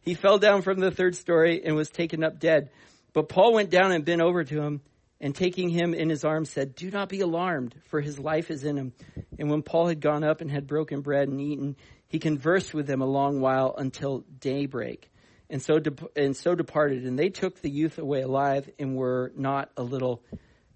[0.02, 2.72] he fell down from the third story and was taken up dead.
[3.14, 4.82] But Paul went down and bent over to him
[5.22, 8.64] and taking him in his arms said, Do not be alarmed, for his life is
[8.64, 8.94] in him.
[9.40, 12.86] And when Paul had gone up and had broken bread and eaten, he conversed with
[12.86, 15.10] them a long while until daybreak.
[15.50, 17.06] And so, de- and so departed.
[17.06, 20.22] And they took the youth away alive and were not a little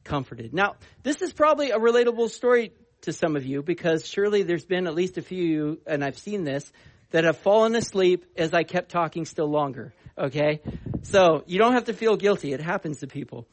[0.03, 0.53] comforted.
[0.53, 2.71] Now, this is probably a relatable story
[3.01, 6.45] to some of you because surely there's been at least a few, and I've seen
[6.45, 6.71] this,
[7.11, 9.93] that have fallen asleep as I kept talking still longer.
[10.17, 10.61] Okay?
[11.03, 12.53] So you don't have to feel guilty.
[12.53, 13.45] It happens to people.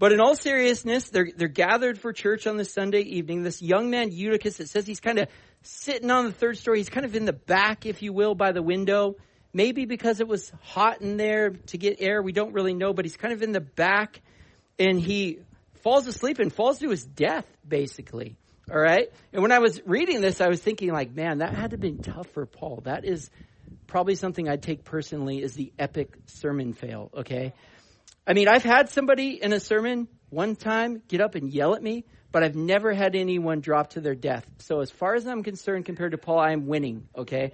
[0.00, 3.42] But in all seriousness, they're, they're gathered for church on this Sunday evening.
[3.42, 5.28] This young man, Eutychus, it says he's kind of
[5.60, 6.78] sitting on the third story.
[6.78, 9.16] He's kind of in the back, if you will, by the window.
[9.52, 12.22] Maybe because it was hot in there to get air.
[12.22, 14.22] We don't really know, but he's kind of in the back
[14.78, 15.40] and he
[15.82, 18.38] falls asleep and falls to his death, basically.
[18.72, 19.12] All right.
[19.34, 21.80] And when I was reading this, I was thinking like, man, that had to have
[21.80, 22.80] been tough for Paul.
[22.84, 23.28] That is
[23.86, 27.10] probably something I'd take personally as the epic sermon fail.
[27.14, 27.52] Okay.
[28.26, 31.82] I mean, I've had somebody in a sermon one time get up and yell at
[31.82, 34.46] me, but I've never had anyone drop to their death.
[34.58, 37.08] So as far as I'm concerned, compared to Paul, I'm winning.
[37.16, 37.52] Okay.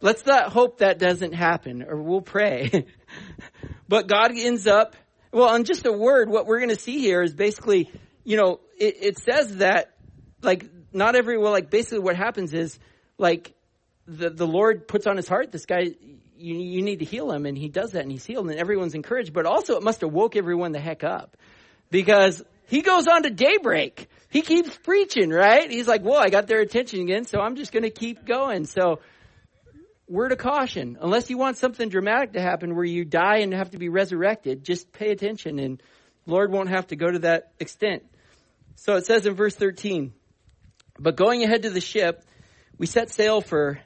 [0.00, 2.86] Let's not hope that doesn't happen or we'll pray.
[3.88, 4.96] but God ends up,
[5.32, 7.90] well, on just a word, what we're going to see here is basically,
[8.24, 9.94] you know, it, it says that
[10.42, 12.78] like not every well like basically what happens is
[13.18, 13.52] like
[14.06, 15.90] the the Lord puts on his heart this guy
[16.40, 18.94] you you need to heal him and he does that and he's healed and everyone's
[18.94, 21.36] encouraged but also it must have woke everyone the heck up.
[21.90, 24.08] Because he goes on to daybreak.
[24.30, 25.70] He keeps preaching right?
[25.70, 28.64] He's like well I got their attention again so I'm just going to keep going.
[28.66, 29.00] So
[30.08, 30.98] word of caution.
[31.00, 34.64] Unless you want something dramatic to happen where you die and have to be resurrected
[34.64, 35.82] just pay attention and
[36.26, 38.04] Lord won't have to go to that extent.
[38.76, 40.12] So it says in verse 13
[41.00, 42.22] but going ahead to the ship,
[42.76, 43.80] we set sail for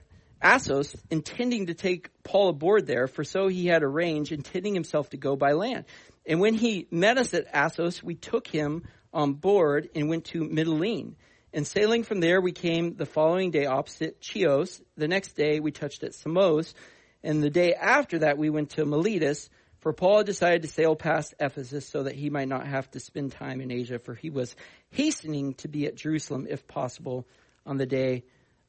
[0.44, 5.16] Assos, intending to take Paul aboard there, for so he had arranged, intending himself to
[5.16, 5.86] go by land.
[6.26, 10.40] And when he met us at Assos, we took him on board and went to
[10.40, 11.14] Mytilene.
[11.54, 14.82] And sailing from there, we came the following day opposite Chios.
[14.98, 16.74] The next day, we touched at Samos.
[17.22, 19.48] And the day after that, we went to Miletus,
[19.80, 23.32] for Paul decided to sail past Ephesus so that he might not have to spend
[23.32, 24.54] time in Asia, for he was
[24.90, 27.26] hastening to be at Jerusalem, if possible,
[27.64, 28.24] on the day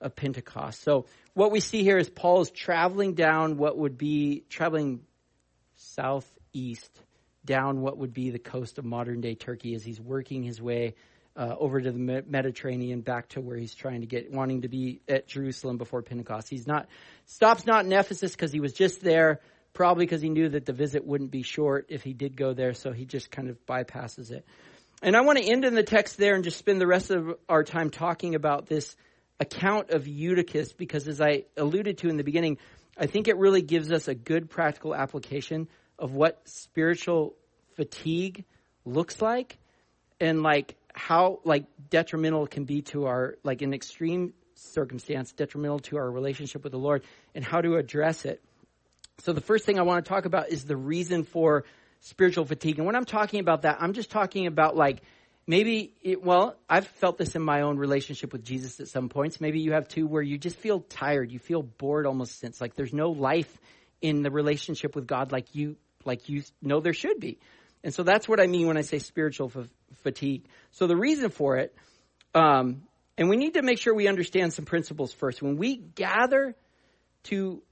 [0.06, 0.84] of Pentecost.
[0.84, 5.02] So what we see here is Paul is traveling down what would be traveling
[5.76, 6.92] southeast
[7.44, 10.96] down what would be the coast of modern day Turkey as he's working his way
[11.36, 15.02] uh, over to the Mediterranean back to where he's trying to get, wanting to be
[15.08, 16.50] at Jerusalem before Pentecost.
[16.50, 16.88] He's not,
[17.26, 19.42] stops not in Ephesus because he was just there
[19.74, 22.74] probably because he knew that the visit wouldn't be short if he did go there,
[22.74, 24.46] so he just kind of bypasses it.
[25.02, 27.36] And I want to end in the text there and just spend the rest of
[27.50, 28.96] our time talking about this
[29.40, 32.58] account of Eutychus because as I alluded to in the beginning,
[32.98, 35.68] I think it really gives us a good practical application
[36.00, 37.36] of what spiritual
[37.76, 38.46] fatigue
[38.86, 39.58] looks like
[40.20, 45.80] and like how like detrimental it can be to our like an extreme circumstance detrimental
[45.80, 48.42] to our relationship with the Lord and how to address it.
[49.20, 51.66] So the first thing I want to talk about is the reason for
[52.00, 52.78] spiritual fatigue.
[52.78, 55.02] And when I'm talking about that, I'm just talking about like
[55.48, 59.40] maybe it, well, I've felt this in my own relationship with Jesus at some points.
[59.40, 62.76] Maybe you have too where you just feel tired, you feel bored almost since like
[62.76, 63.60] there's no life
[64.02, 67.40] in the relationship with God like you like you know there should be.
[67.84, 69.68] And so that's what I mean when I say spiritual f-
[70.04, 70.46] fatigue.
[70.72, 71.76] So the reason for it
[72.36, 72.84] um,
[73.18, 75.42] and we need to make sure we understand some principles first.
[75.42, 76.56] When we gather
[77.24, 77.64] to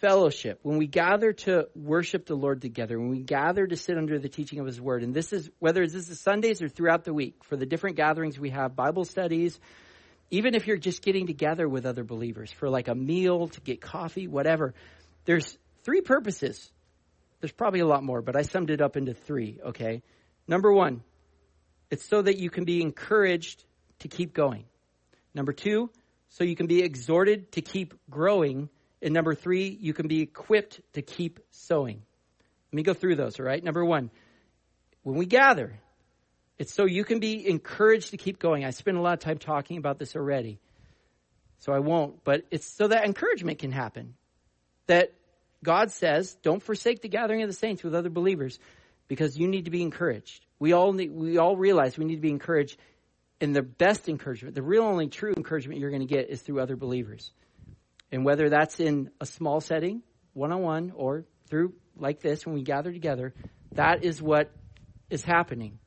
[0.00, 4.18] fellowship, when we gather to worship the Lord together, when we gather to sit under
[4.18, 7.12] the teaching of His Word, and this is whether this is Sundays or throughout the
[7.12, 9.58] week, for the different gatherings we have, Bible studies,
[10.30, 13.80] even if you're just getting together with other believers for like a meal, to get
[13.80, 14.74] coffee, whatever,
[15.24, 16.70] there's three purposes.
[17.40, 20.02] There's probably a lot more, but I summed it up into three, okay?
[20.46, 21.02] Number one,
[21.90, 23.64] it's so that you can be encouraged
[24.00, 24.64] to keep going.
[25.34, 25.90] Number two,
[26.30, 28.68] so you can be exhorted to keep growing.
[29.00, 32.02] And number three, you can be equipped to keep sowing.
[32.72, 33.62] Let me go through those, all right?
[33.62, 34.10] Number one,
[35.02, 35.78] when we gather,
[36.58, 38.64] it's so you can be encouraged to keep going.
[38.64, 40.58] I spent a lot of time talking about this already,
[41.60, 44.14] so I won't, but it's so that encouragement can happen.
[44.86, 45.12] That
[45.62, 48.58] God says, don't forsake the gathering of the saints with other believers
[49.06, 50.44] because you need to be encouraged.
[50.58, 52.76] We all need, we all realize we need to be encouraged
[53.40, 56.60] and the best encouragement, the real only true encouragement you're going to get is through
[56.60, 57.30] other believers.
[58.10, 62.54] And whether that's in a small setting, one on one, or through like this when
[62.54, 63.34] we gather together,
[63.72, 64.50] that is what
[65.10, 65.78] is happening.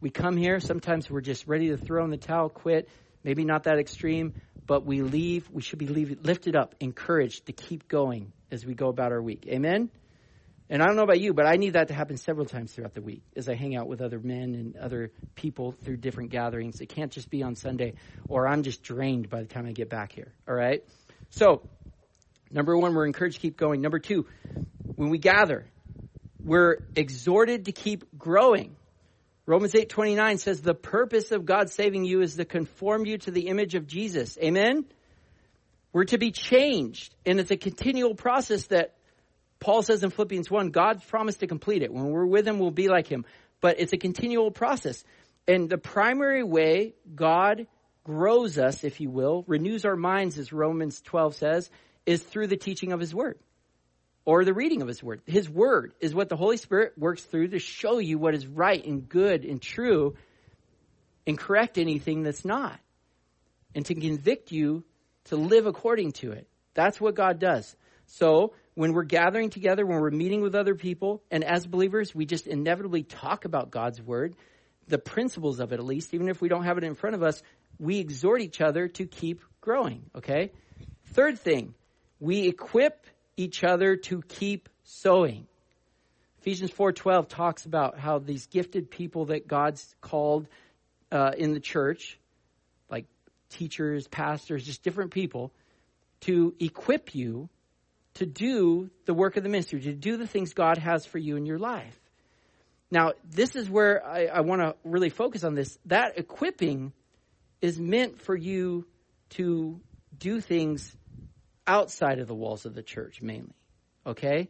[0.00, 2.88] We come here, sometimes we're just ready to throw in the towel, quit.
[3.24, 4.34] maybe not that extreme,
[4.66, 8.74] but we leave, we should be leave, lifted up, encouraged to keep going as we
[8.74, 9.46] go about our week.
[9.48, 9.90] Amen?
[10.70, 12.94] And I don't know about you, but I need that to happen several times throughout
[12.94, 16.80] the week as I hang out with other men and other people through different gatherings.
[16.80, 17.94] It can't just be on Sunday
[18.28, 20.32] or I'm just drained by the time I get back here.
[20.46, 20.84] All right?
[21.30, 21.62] So,
[22.50, 23.80] number one, we're encouraged to keep going.
[23.80, 24.26] Number two,
[24.96, 25.66] when we gather,
[26.42, 28.76] we're exhorted to keep growing.
[29.46, 33.48] Romans 8:29 says the purpose of God saving you is to conform you to the
[33.48, 34.36] image of Jesus.
[34.42, 34.84] Amen.
[35.92, 38.94] We're to be changed, and it's a continual process that
[39.58, 41.92] Paul says in Philippians 1, God's promised to complete it.
[41.92, 43.24] When we're with him, we'll be like him.
[43.60, 45.02] But it's a continual process.
[45.48, 47.66] And the primary way God
[48.08, 51.70] grows us, if you will, renews our minds, as Romans 12 says,
[52.06, 53.38] is through the teaching of his word
[54.24, 55.20] or the reading of his word.
[55.26, 58.82] His word is what the Holy Spirit works through to show you what is right
[58.82, 60.16] and good and true
[61.26, 62.80] and correct anything that's not
[63.74, 64.84] and to convict you
[65.24, 66.48] to live according to it.
[66.72, 67.76] That's what God does.
[68.06, 72.24] So when we're gathering together, when we're meeting with other people, and as believers, we
[72.24, 74.34] just inevitably talk about God's word,
[74.86, 77.22] the principles of it at least, even if we don't have it in front of
[77.22, 77.42] us,
[77.78, 80.52] we exhort each other to keep growing, okay?
[81.12, 81.74] Third thing,
[82.20, 85.46] we equip each other to keep sowing.
[86.40, 90.46] Ephesians 4:12 talks about how these gifted people that God's called
[91.10, 92.18] uh, in the church,
[92.90, 93.06] like
[93.50, 95.52] teachers, pastors, just different people,
[96.20, 97.48] to equip you
[98.14, 101.36] to do the work of the ministry, to do the things God has for you
[101.36, 101.96] in your life.
[102.90, 105.78] Now, this is where I, I want to really focus on this.
[105.86, 106.92] That equipping
[107.60, 108.86] is meant for you
[109.30, 109.80] to
[110.16, 110.96] do things
[111.66, 113.54] outside of the walls of the church mainly.
[114.06, 114.48] Okay?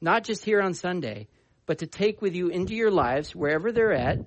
[0.00, 1.28] Not just here on Sunday,
[1.64, 4.18] but to take with you into your lives wherever they're at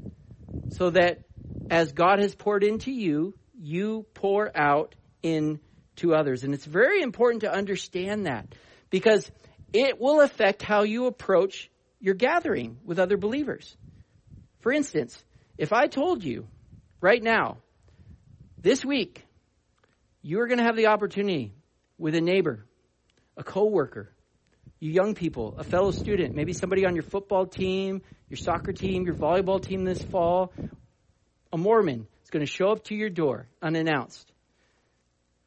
[0.69, 1.21] so that
[1.69, 6.43] as God has poured into you, you pour out into others.
[6.43, 8.47] And it's very important to understand that
[8.89, 9.29] because
[9.73, 13.75] it will affect how you approach your gathering with other believers.
[14.61, 15.21] For instance,
[15.57, 16.47] if I told you
[17.01, 17.57] right now,
[18.61, 19.25] this week,
[20.21, 21.53] you are going to have the opportunity
[21.97, 22.65] with a neighbor,
[23.37, 24.13] a coworker,
[24.79, 29.05] you young people, a fellow student, maybe somebody on your football team, your soccer team,
[29.05, 30.53] your volleyball team this fall,
[31.51, 34.31] a Mormon is going to show up to your door unannounced.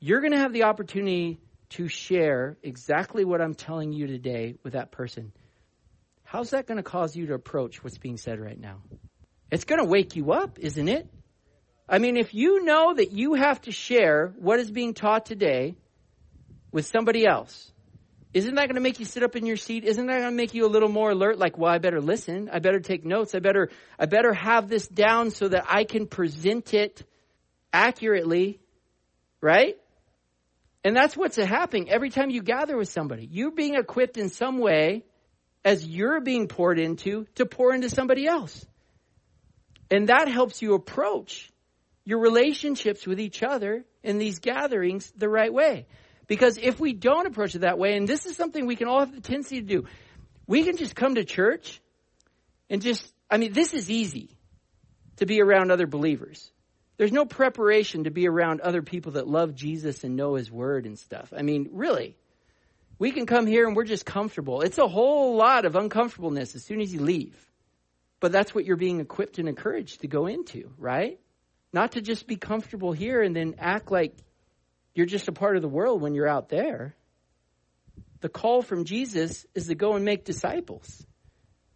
[0.01, 1.39] You're going to have the opportunity
[1.71, 5.33] to share exactly what I'm telling you today with that person.
[6.25, 8.83] How's that going to cause you to approach what's being said right now?
[9.51, 11.12] It's going to wake you up, isn't it?
[11.93, 15.77] I mean, if you know that you have to share what is being taught today
[16.73, 17.71] with somebody else,
[18.33, 19.85] isn't that going to make you sit up in your seat?
[19.85, 21.39] Isn't that going to make you a little more alert?
[21.39, 22.49] Like, well, I better listen.
[22.51, 23.35] I better take notes.
[23.35, 27.05] I better, I better have this down so that I can present it
[27.75, 28.59] accurately,
[29.43, 29.77] right?
[30.85, 33.29] And that's what's happening every time you gather with somebody.
[33.31, 35.05] You're being equipped in some way
[35.63, 38.65] as you're being poured into to pour into somebody else.
[39.91, 41.52] And that helps you approach
[42.05, 45.87] your relationships with each other in these gatherings the right way.
[46.27, 49.01] Because if we don't approach it that way, and this is something we can all
[49.01, 49.85] have the tendency to do,
[50.47, 51.81] we can just come to church
[52.71, 54.37] and just, I mean, this is easy
[55.17, 56.51] to be around other believers.
[56.97, 60.87] There's no preparation to be around other people that love Jesus and know his word
[60.87, 61.33] and stuff.
[61.37, 62.17] I mean, really.
[62.99, 64.61] We can come here and we're just comfortable.
[64.61, 67.37] It's a whole lot of uncomfortableness as soon as you leave.
[68.21, 71.19] But that's what you're being equipped and encouraged to go into, right?
[71.73, 74.15] Not to just be comfortable here and then act like
[74.95, 76.95] you're just a part of the world when you're out there.
[78.21, 81.05] The call from Jesus is to go and make disciples,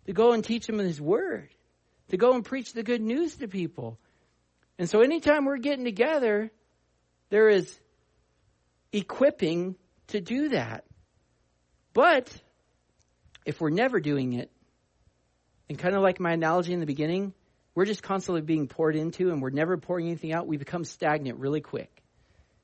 [0.06, 1.48] to go and teach them His Word,
[2.10, 3.98] to go and preach the good news to people.
[4.78, 6.50] And so anytime we're getting together,
[7.30, 7.78] there is
[8.92, 9.76] equipping
[10.08, 10.84] to do that.
[11.94, 12.32] But
[13.44, 14.50] if we're never doing it,
[15.68, 17.32] and kind of like my analogy in the beginning,
[17.76, 21.38] we're just constantly being poured into and we're never pouring anything out, we become stagnant
[21.38, 22.02] really quick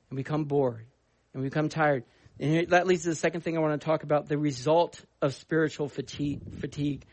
[0.09, 0.87] and become bored
[1.33, 2.03] and we become tired.
[2.39, 5.35] And that leads to the second thing I want to talk about the result of
[5.35, 6.41] spiritual fatigue.
[6.59, 7.05] fatigue.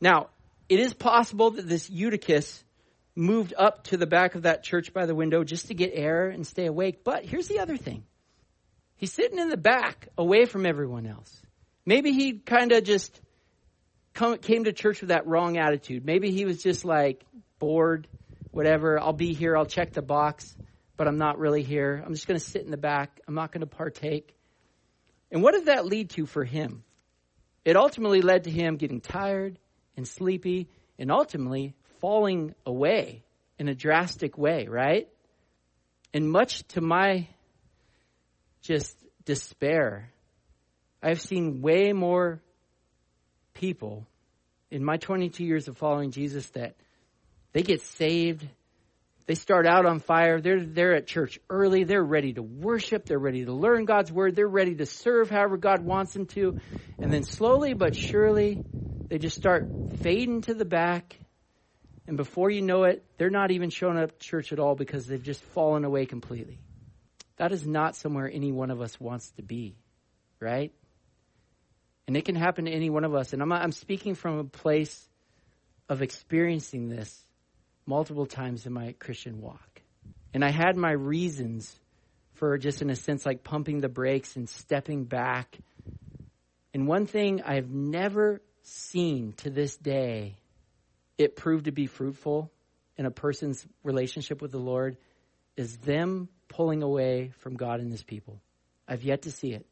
[0.00, 0.30] Now,
[0.68, 2.64] it is possible that this Eutychus
[3.14, 6.28] moved up to the back of that church by the window just to get air
[6.28, 7.04] and stay awake.
[7.04, 8.02] But here's the other thing
[8.96, 11.40] he's sitting in the back away from everyone else.
[11.86, 13.20] Maybe he kind of just
[14.14, 16.04] come, came to church with that wrong attitude.
[16.04, 17.24] Maybe he was just like
[17.58, 18.08] bored,
[18.50, 19.00] whatever.
[19.00, 20.56] I'll be here, I'll check the box
[21.02, 22.00] but I'm not really here.
[22.06, 23.20] I'm just going to sit in the back.
[23.26, 24.36] I'm not going to partake.
[25.32, 26.84] And what did that lead to for him?
[27.64, 29.58] It ultimately led to him getting tired
[29.96, 30.68] and sleepy
[31.00, 33.24] and ultimately falling away
[33.58, 35.08] in a drastic way, right?
[36.12, 37.26] And much to my
[38.60, 40.12] just despair,
[41.02, 42.40] I've seen way more
[43.54, 44.06] people
[44.70, 46.74] in my 22 years of following Jesus that
[47.52, 48.46] they get saved.
[49.26, 50.40] They start out on fire.
[50.40, 51.84] They're, they're at church early.
[51.84, 53.04] They're ready to worship.
[53.04, 54.34] They're ready to learn God's word.
[54.34, 56.58] They're ready to serve however God wants them to.
[56.98, 58.62] And then slowly but surely,
[59.08, 59.68] they just start
[60.00, 61.16] fading to the back.
[62.08, 65.22] And before you know it, they're not even showing up church at all because they've
[65.22, 66.58] just fallen away completely.
[67.36, 69.76] That is not somewhere any one of us wants to be,
[70.40, 70.72] right?
[72.06, 73.32] And it can happen to any one of us.
[73.32, 75.08] And I'm, I'm speaking from a place
[75.88, 77.24] of experiencing this
[77.86, 79.82] multiple times in my Christian walk.
[80.34, 81.74] And I had my reasons
[82.34, 85.58] for just, in a sense, like pumping the brakes and stepping back.
[86.74, 90.36] And one thing I've never seen to this day,
[91.18, 92.50] it proved to be fruitful
[92.96, 94.96] in a person's relationship with the Lord,
[95.56, 98.40] is them pulling away from God and his people.
[98.88, 99.66] I've yet to see it.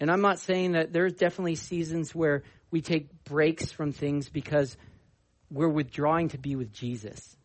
[0.00, 4.76] And I'm not saying that there's definitely seasons where we take breaks from things because
[5.50, 7.36] we're withdrawing to be with Jesus.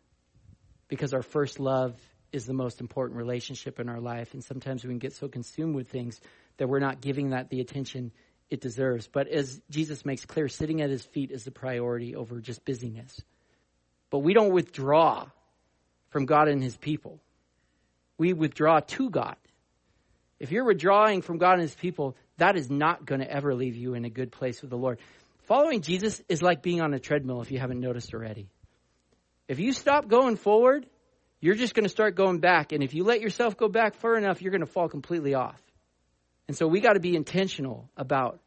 [0.88, 1.94] Because our first love
[2.32, 4.32] is the most important relationship in our life.
[4.32, 6.20] And sometimes we can get so consumed with things
[6.56, 8.12] that we're not giving that the attention
[8.48, 9.08] it deserves.
[9.08, 13.20] But as Jesus makes clear, sitting at his feet is the priority over just busyness.
[14.10, 15.26] But we don't withdraw
[16.08, 17.20] from God and his people.
[18.16, 19.36] We withdraw to God.
[20.38, 23.76] If you're withdrawing from God and his people, that is not going to ever leave
[23.76, 24.98] you in a good place with the Lord.
[25.46, 28.48] Following Jesus is like being on a treadmill if you haven't noticed already.
[29.48, 30.86] If you stop going forward,
[31.40, 32.72] you're just going to start going back.
[32.72, 35.60] And if you let yourself go back far enough, you're going to fall completely off.
[36.48, 38.40] And so we got to be intentional about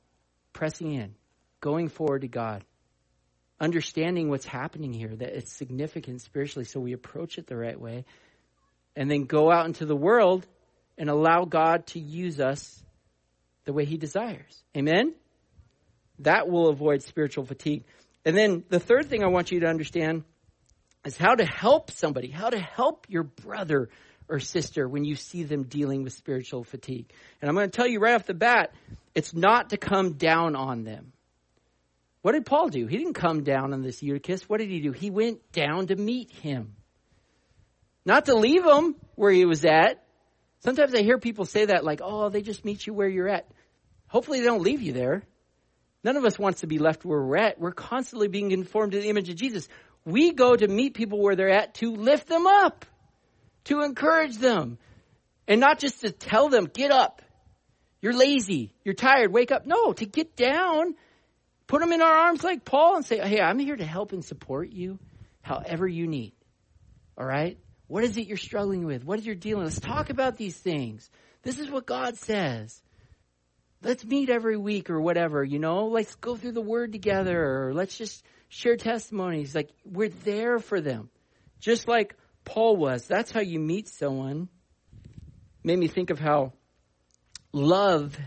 [0.53, 1.15] pressing in,
[1.61, 2.63] going forward to God,
[3.59, 8.05] understanding what's happening here, that it's significant spiritually, so we approach it the right way,
[8.95, 10.45] and then go out into the world
[10.97, 12.83] and allow God to use us
[13.66, 14.64] the way he desires.
[14.76, 15.14] Amen?
[16.20, 17.84] That will avoid spiritual fatigue.
[18.26, 20.24] And then the third thing I want you to understand
[21.05, 23.89] is how to help somebody, how to help your brother
[24.28, 27.12] or sister when you see them dealing with spiritual fatigue.
[27.41, 28.74] And I'm going to tell you right off the bat,
[29.16, 31.14] it's not to come down on them.
[32.22, 32.86] What did Paul do?
[32.86, 34.47] He didn't come down on this Eutychus.
[34.47, 34.91] What did he do?
[34.91, 36.76] He went down to meet him.
[38.05, 40.03] Not to leave him where he was at.
[40.62, 43.49] Sometimes I hear people say that like, oh, they just meet you where you're at.
[44.07, 45.24] Hopefully they don't leave you there.
[46.03, 47.60] None of us wants to be left where we're at.
[47.60, 49.68] We're constantly being conformed to the image of Jesus.
[50.05, 52.86] We go to meet people where they're at to lift them up,
[53.66, 54.78] to encourage them,
[55.47, 57.22] and not just to tell them, get up.
[58.01, 58.74] You're lazy.
[58.86, 59.34] You're tired.
[59.34, 59.66] Wake up.
[59.66, 60.95] No, to get down,
[61.68, 64.24] put them in our arms like Paul and say, hey, I'm here to help and
[64.24, 64.99] support you
[65.41, 66.34] however you need.
[67.18, 67.57] All right?
[67.89, 69.03] What is it you're struggling with?
[69.03, 69.65] What is your dealing?
[69.65, 71.09] Let's talk about these things.
[71.43, 72.81] This is what God says
[73.81, 77.73] let's meet every week or whatever, you know, let's go through the word together or
[77.73, 79.55] let's just share testimonies.
[79.55, 81.09] Like we're there for them.
[81.59, 82.15] Just like
[82.45, 83.05] Paul was.
[83.05, 84.49] That's how you meet someone.
[85.63, 86.53] Made me think of how
[87.51, 88.17] love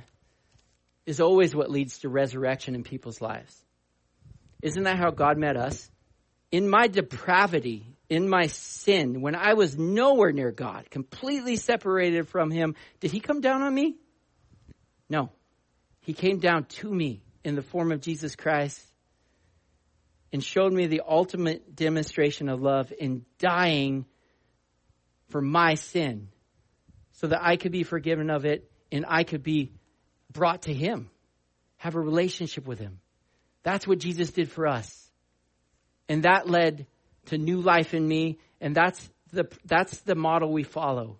[1.06, 3.56] is always what leads to resurrection in people's lives.
[4.62, 5.90] Isn't that how God met us?
[6.50, 12.50] In my depravity, in my sin, when I was nowhere near God, completely separated from
[12.50, 13.96] Him, did He come down on me?
[15.08, 15.30] No.
[16.02, 18.78] He came down to me in the form of Jesus Christ
[20.30, 24.04] and showed me the ultimate demonstration of love in dying
[25.30, 26.28] for my sin
[27.12, 29.72] so that I could be forgiven of it and I could be
[30.30, 31.08] brought to Him,
[31.78, 33.00] have a relationship with Him.
[33.62, 35.10] That's what Jesus did for us.
[36.10, 36.86] And that led
[37.26, 41.18] to new life in me, and that's the, that's the model we follow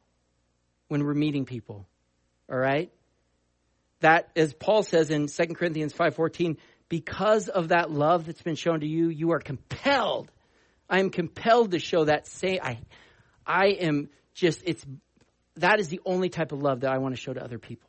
[0.89, 1.87] when we're meeting people.
[2.51, 2.91] All right?
[4.03, 8.81] that, as Paul says in 2 Corinthians 5.14, because of that love that's been shown
[8.81, 10.31] to you, you are compelled.
[10.91, 12.79] I am compelled to show that same, I,
[13.47, 14.85] I am just, it's,
[15.57, 17.89] that is the only type of love that I want to show to other people.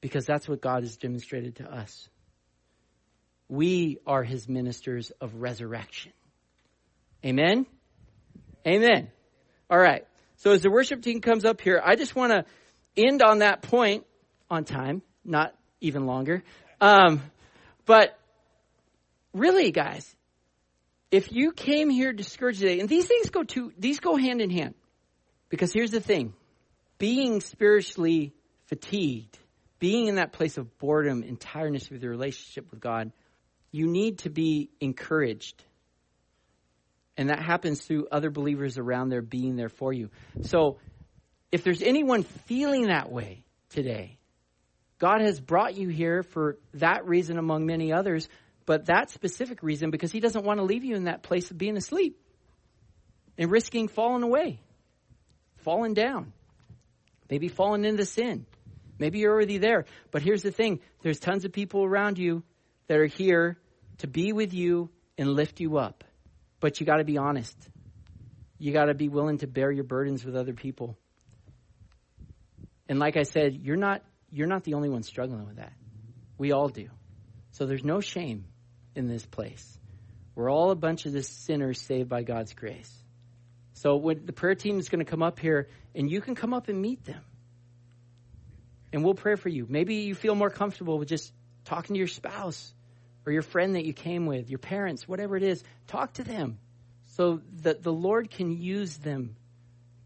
[0.00, 2.08] Because that's what God has demonstrated to us.
[3.48, 6.12] We are his ministers of resurrection.
[7.24, 7.66] Amen?
[8.66, 9.10] Amen.
[9.68, 10.06] All right.
[10.36, 12.44] So as the worship team comes up here, I just want to
[12.96, 14.04] end on that point
[14.50, 16.42] on time not even longer.
[16.80, 17.22] Um,
[17.86, 18.18] but
[19.32, 20.14] really, guys,
[21.10, 24.50] if you came here discouraged today, and these things go to these go hand in
[24.50, 24.74] hand,
[25.48, 26.34] because here's the thing:
[26.98, 28.32] being spiritually
[28.66, 29.38] fatigued,
[29.78, 33.12] being in that place of boredom and tiredness with your relationship with God,
[33.70, 35.64] you need to be encouraged.
[37.20, 40.08] And that happens through other believers around there being there for you.
[40.40, 40.78] So
[41.52, 44.16] if there's anyone feeling that way today,
[44.98, 48.26] God has brought you here for that reason among many others,
[48.64, 51.58] but that specific reason because He doesn't want to leave you in that place of
[51.58, 52.18] being asleep
[53.36, 54.58] and risking falling away,
[55.58, 56.32] falling down,
[57.28, 58.46] maybe falling into sin.
[58.98, 59.84] Maybe you're already there.
[60.10, 62.44] But here's the thing there's tons of people around you
[62.86, 63.58] that are here
[63.98, 66.02] to be with you and lift you up.
[66.60, 67.56] But you got to be honest.
[68.58, 70.96] You got to be willing to bear your burdens with other people.
[72.88, 75.72] And like I said, you're not you're not the only one struggling with that.
[76.38, 76.88] We all do.
[77.52, 78.44] So there's no shame
[78.94, 79.78] in this place.
[80.34, 82.92] We're all a bunch of sinners saved by God's grace.
[83.74, 86.54] So when the prayer team is going to come up here, and you can come
[86.54, 87.22] up and meet them.
[88.92, 89.66] And we'll pray for you.
[89.68, 91.32] Maybe you feel more comfortable with just
[91.64, 92.74] talking to your spouse
[93.26, 95.62] or your friend that you came with, your parents, whatever it is.
[95.86, 96.58] Talk to them
[97.16, 99.36] so that the Lord can use them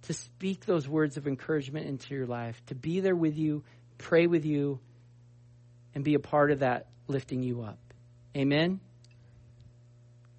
[0.02, 3.62] to speak those words of encouragement into your life, to be there with you,
[3.98, 4.80] pray with you,
[5.94, 7.78] and be a part of that lifting you up.
[8.36, 8.80] Amen?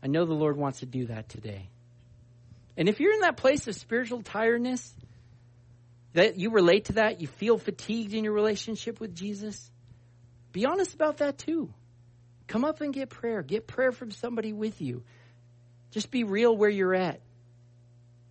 [0.04, 1.70] I know the Lord wants to do that today.
[2.78, 4.94] And if you're in that place of spiritual tiredness,
[6.14, 9.72] that you relate to that, you feel fatigued in your relationship with Jesus,
[10.52, 11.74] be honest about that too.
[12.48, 13.42] Come up and get prayer.
[13.42, 15.04] Get prayer from somebody with you.
[15.92, 17.22] Just be real where you're at.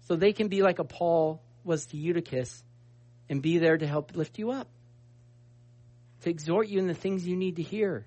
[0.07, 2.63] So they can be like a Paul was to Eutychus
[3.29, 4.69] and be there to help lift you up,
[6.23, 8.07] to exhort you in the things you need to hear,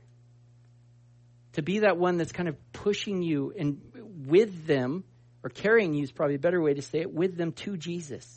[1.54, 3.82] to be that one that's kind of pushing you and
[4.28, 5.04] with them,
[5.44, 8.28] or carrying you is probably a better way to say it, with them to Jesus.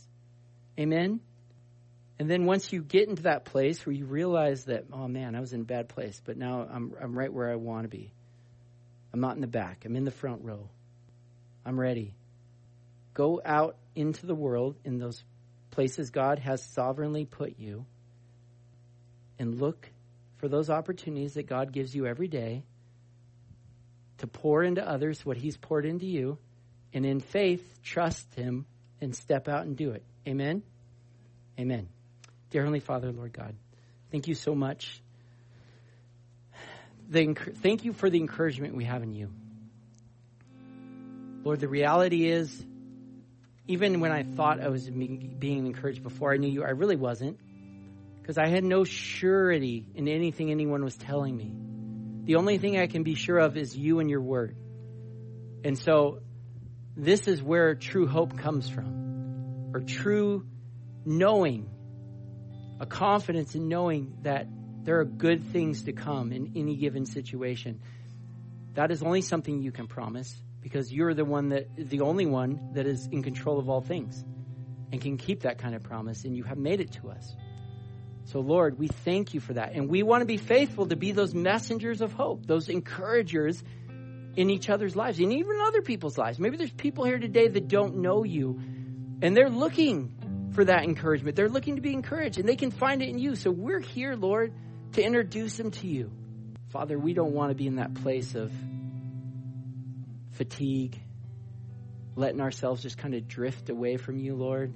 [0.78, 1.20] Amen?
[2.20, 5.40] And then once you get into that place where you realize that, oh man, I
[5.40, 8.12] was in a bad place, but now I'm, I'm right where I want to be.
[9.14, 10.68] I'm not in the back, I'm in the front row.
[11.64, 12.14] I'm ready.
[13.14, 15.24] Go out into the world in those
[15.70, 17.86] places God has sovereignly put you
[19.38, 19.88] and look
[20.36, 22.64] for those opportunities that God gives you every day
[24.18, 26.36] to pour into others what He's poured into you,
[26.92, 28.66] and in faith, trust Him
[29.00, 30.04] and step out and do it.
[30.28, 30.62] Amen?
[31.58, 31.88] Amen.
[32.50, 33.54] Dear Heavenly Father, Lord God,
[34.10, 35.00] thank you so much.
[37.12, 39.30] Thank you for the encouragement we have in you.
[41.44, 42.64] Lord, the reality is,
[43.66, 47.38] even when I thought I was being encouraged before I knew you, I really wasn't.
[48.20, 51.54] Because I had no surety in anything anyone was telling me.
[52.26, 54.56] The only thing I can be sure of is you and your word.
[55.64, 56.20] And so,
[56.96, 60.46] this is where true hope comes from, or true
[61.04, 61.70] knowing,
[62.80, 64.48] a confidence in knowing that
[64.82, 67.80] there are good things to come in any given situation.
[68.74, 72.70] That is only something you can promise because you're the one that the only one
[72.72, 74.24] that is in control of all things
[74.90, 77.36] and can keep that kind of promise and you have made it to us.
[78.24, 79.74] So Lord, we thank you for that.
[79.74, 83.62] And we want to be faithful to be those messengers of hope, those encouragers
[84.36, 86.38] in each other's lives and even other people's lives.
[86.38, 88.60] Maybe there's people here today that don't know you
[89.20, 90.14] and they're looking
[90.52, 91.36] for that encouragement.
[91.36, 93.36] They're looking to be encouraged and they can find it in you.
[93.36, 94.52] So we're here, Lord,
[94.92, 96.10] to introduce them to you.
[96.70, 98.52] Father, we don't want to be in that place of
[100.32, 101.00] fatigue,
[102.16, 104.72] letting ourselves just kind of drift away from you, Lord.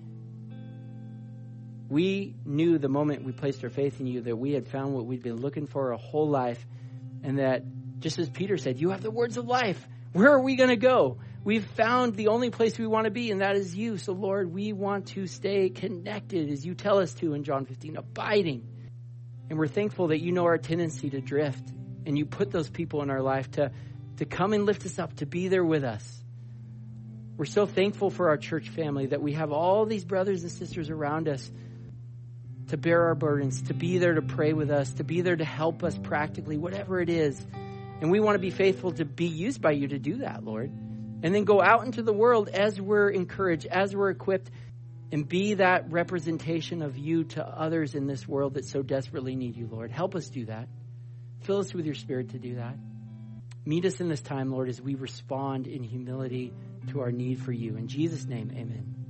[1.88, 5.06] We knew the moment we placed our faith in you that we had found what
[5.06, 6.64] we'd been looking for a whole life,
[7.22, 7.62] and that
[7.98, 9.86] just as Peter said, You have the words of life.
[10.12, 11.18] Where are we going to go?
[11.44, 13.98] We've found the only place we want to be, and that is you.
[13.98, 17.98] So, Lord, we want to stay connected as you tell us to in John 15,
[17.98, 18.66] abiding.
[19.50, 21.70] And we're thankful that you know our tendency to drift,
[22.06, 23.70] and you put those people in our life to
[24.18, 26.22] to come and lift us up, to be there with us.
[27.36, 30.88] We're so thankful for our church family that we have all these brothers and sisters
[30.88, 31.50] around us
[32.68, 35.44] to bear our burdens, to be there to pray with us, to be there to
[35.44, 37.44] help us practically, whatever it is.
[38.00, 40.70] And we want to be faithful to be used by you to do that, Lord.
[41.24, 44.50] And then go out into the world as we're encouraged, as we're equipped,
[45.10, 49.56] and be that representation of you to others in this world that so desperately need
[49.56, 49.90] you, Lord.
[49.90, 50.68] Help us do that.
[51.40, 52.76] Fill us with your spirit to do that.
[53.64, 56.52] Meet us in this time, Lord, as we respond in humility
[56.88, 57.78] to our need for you.
[57.78, 59.03] In Jesus' name, amen.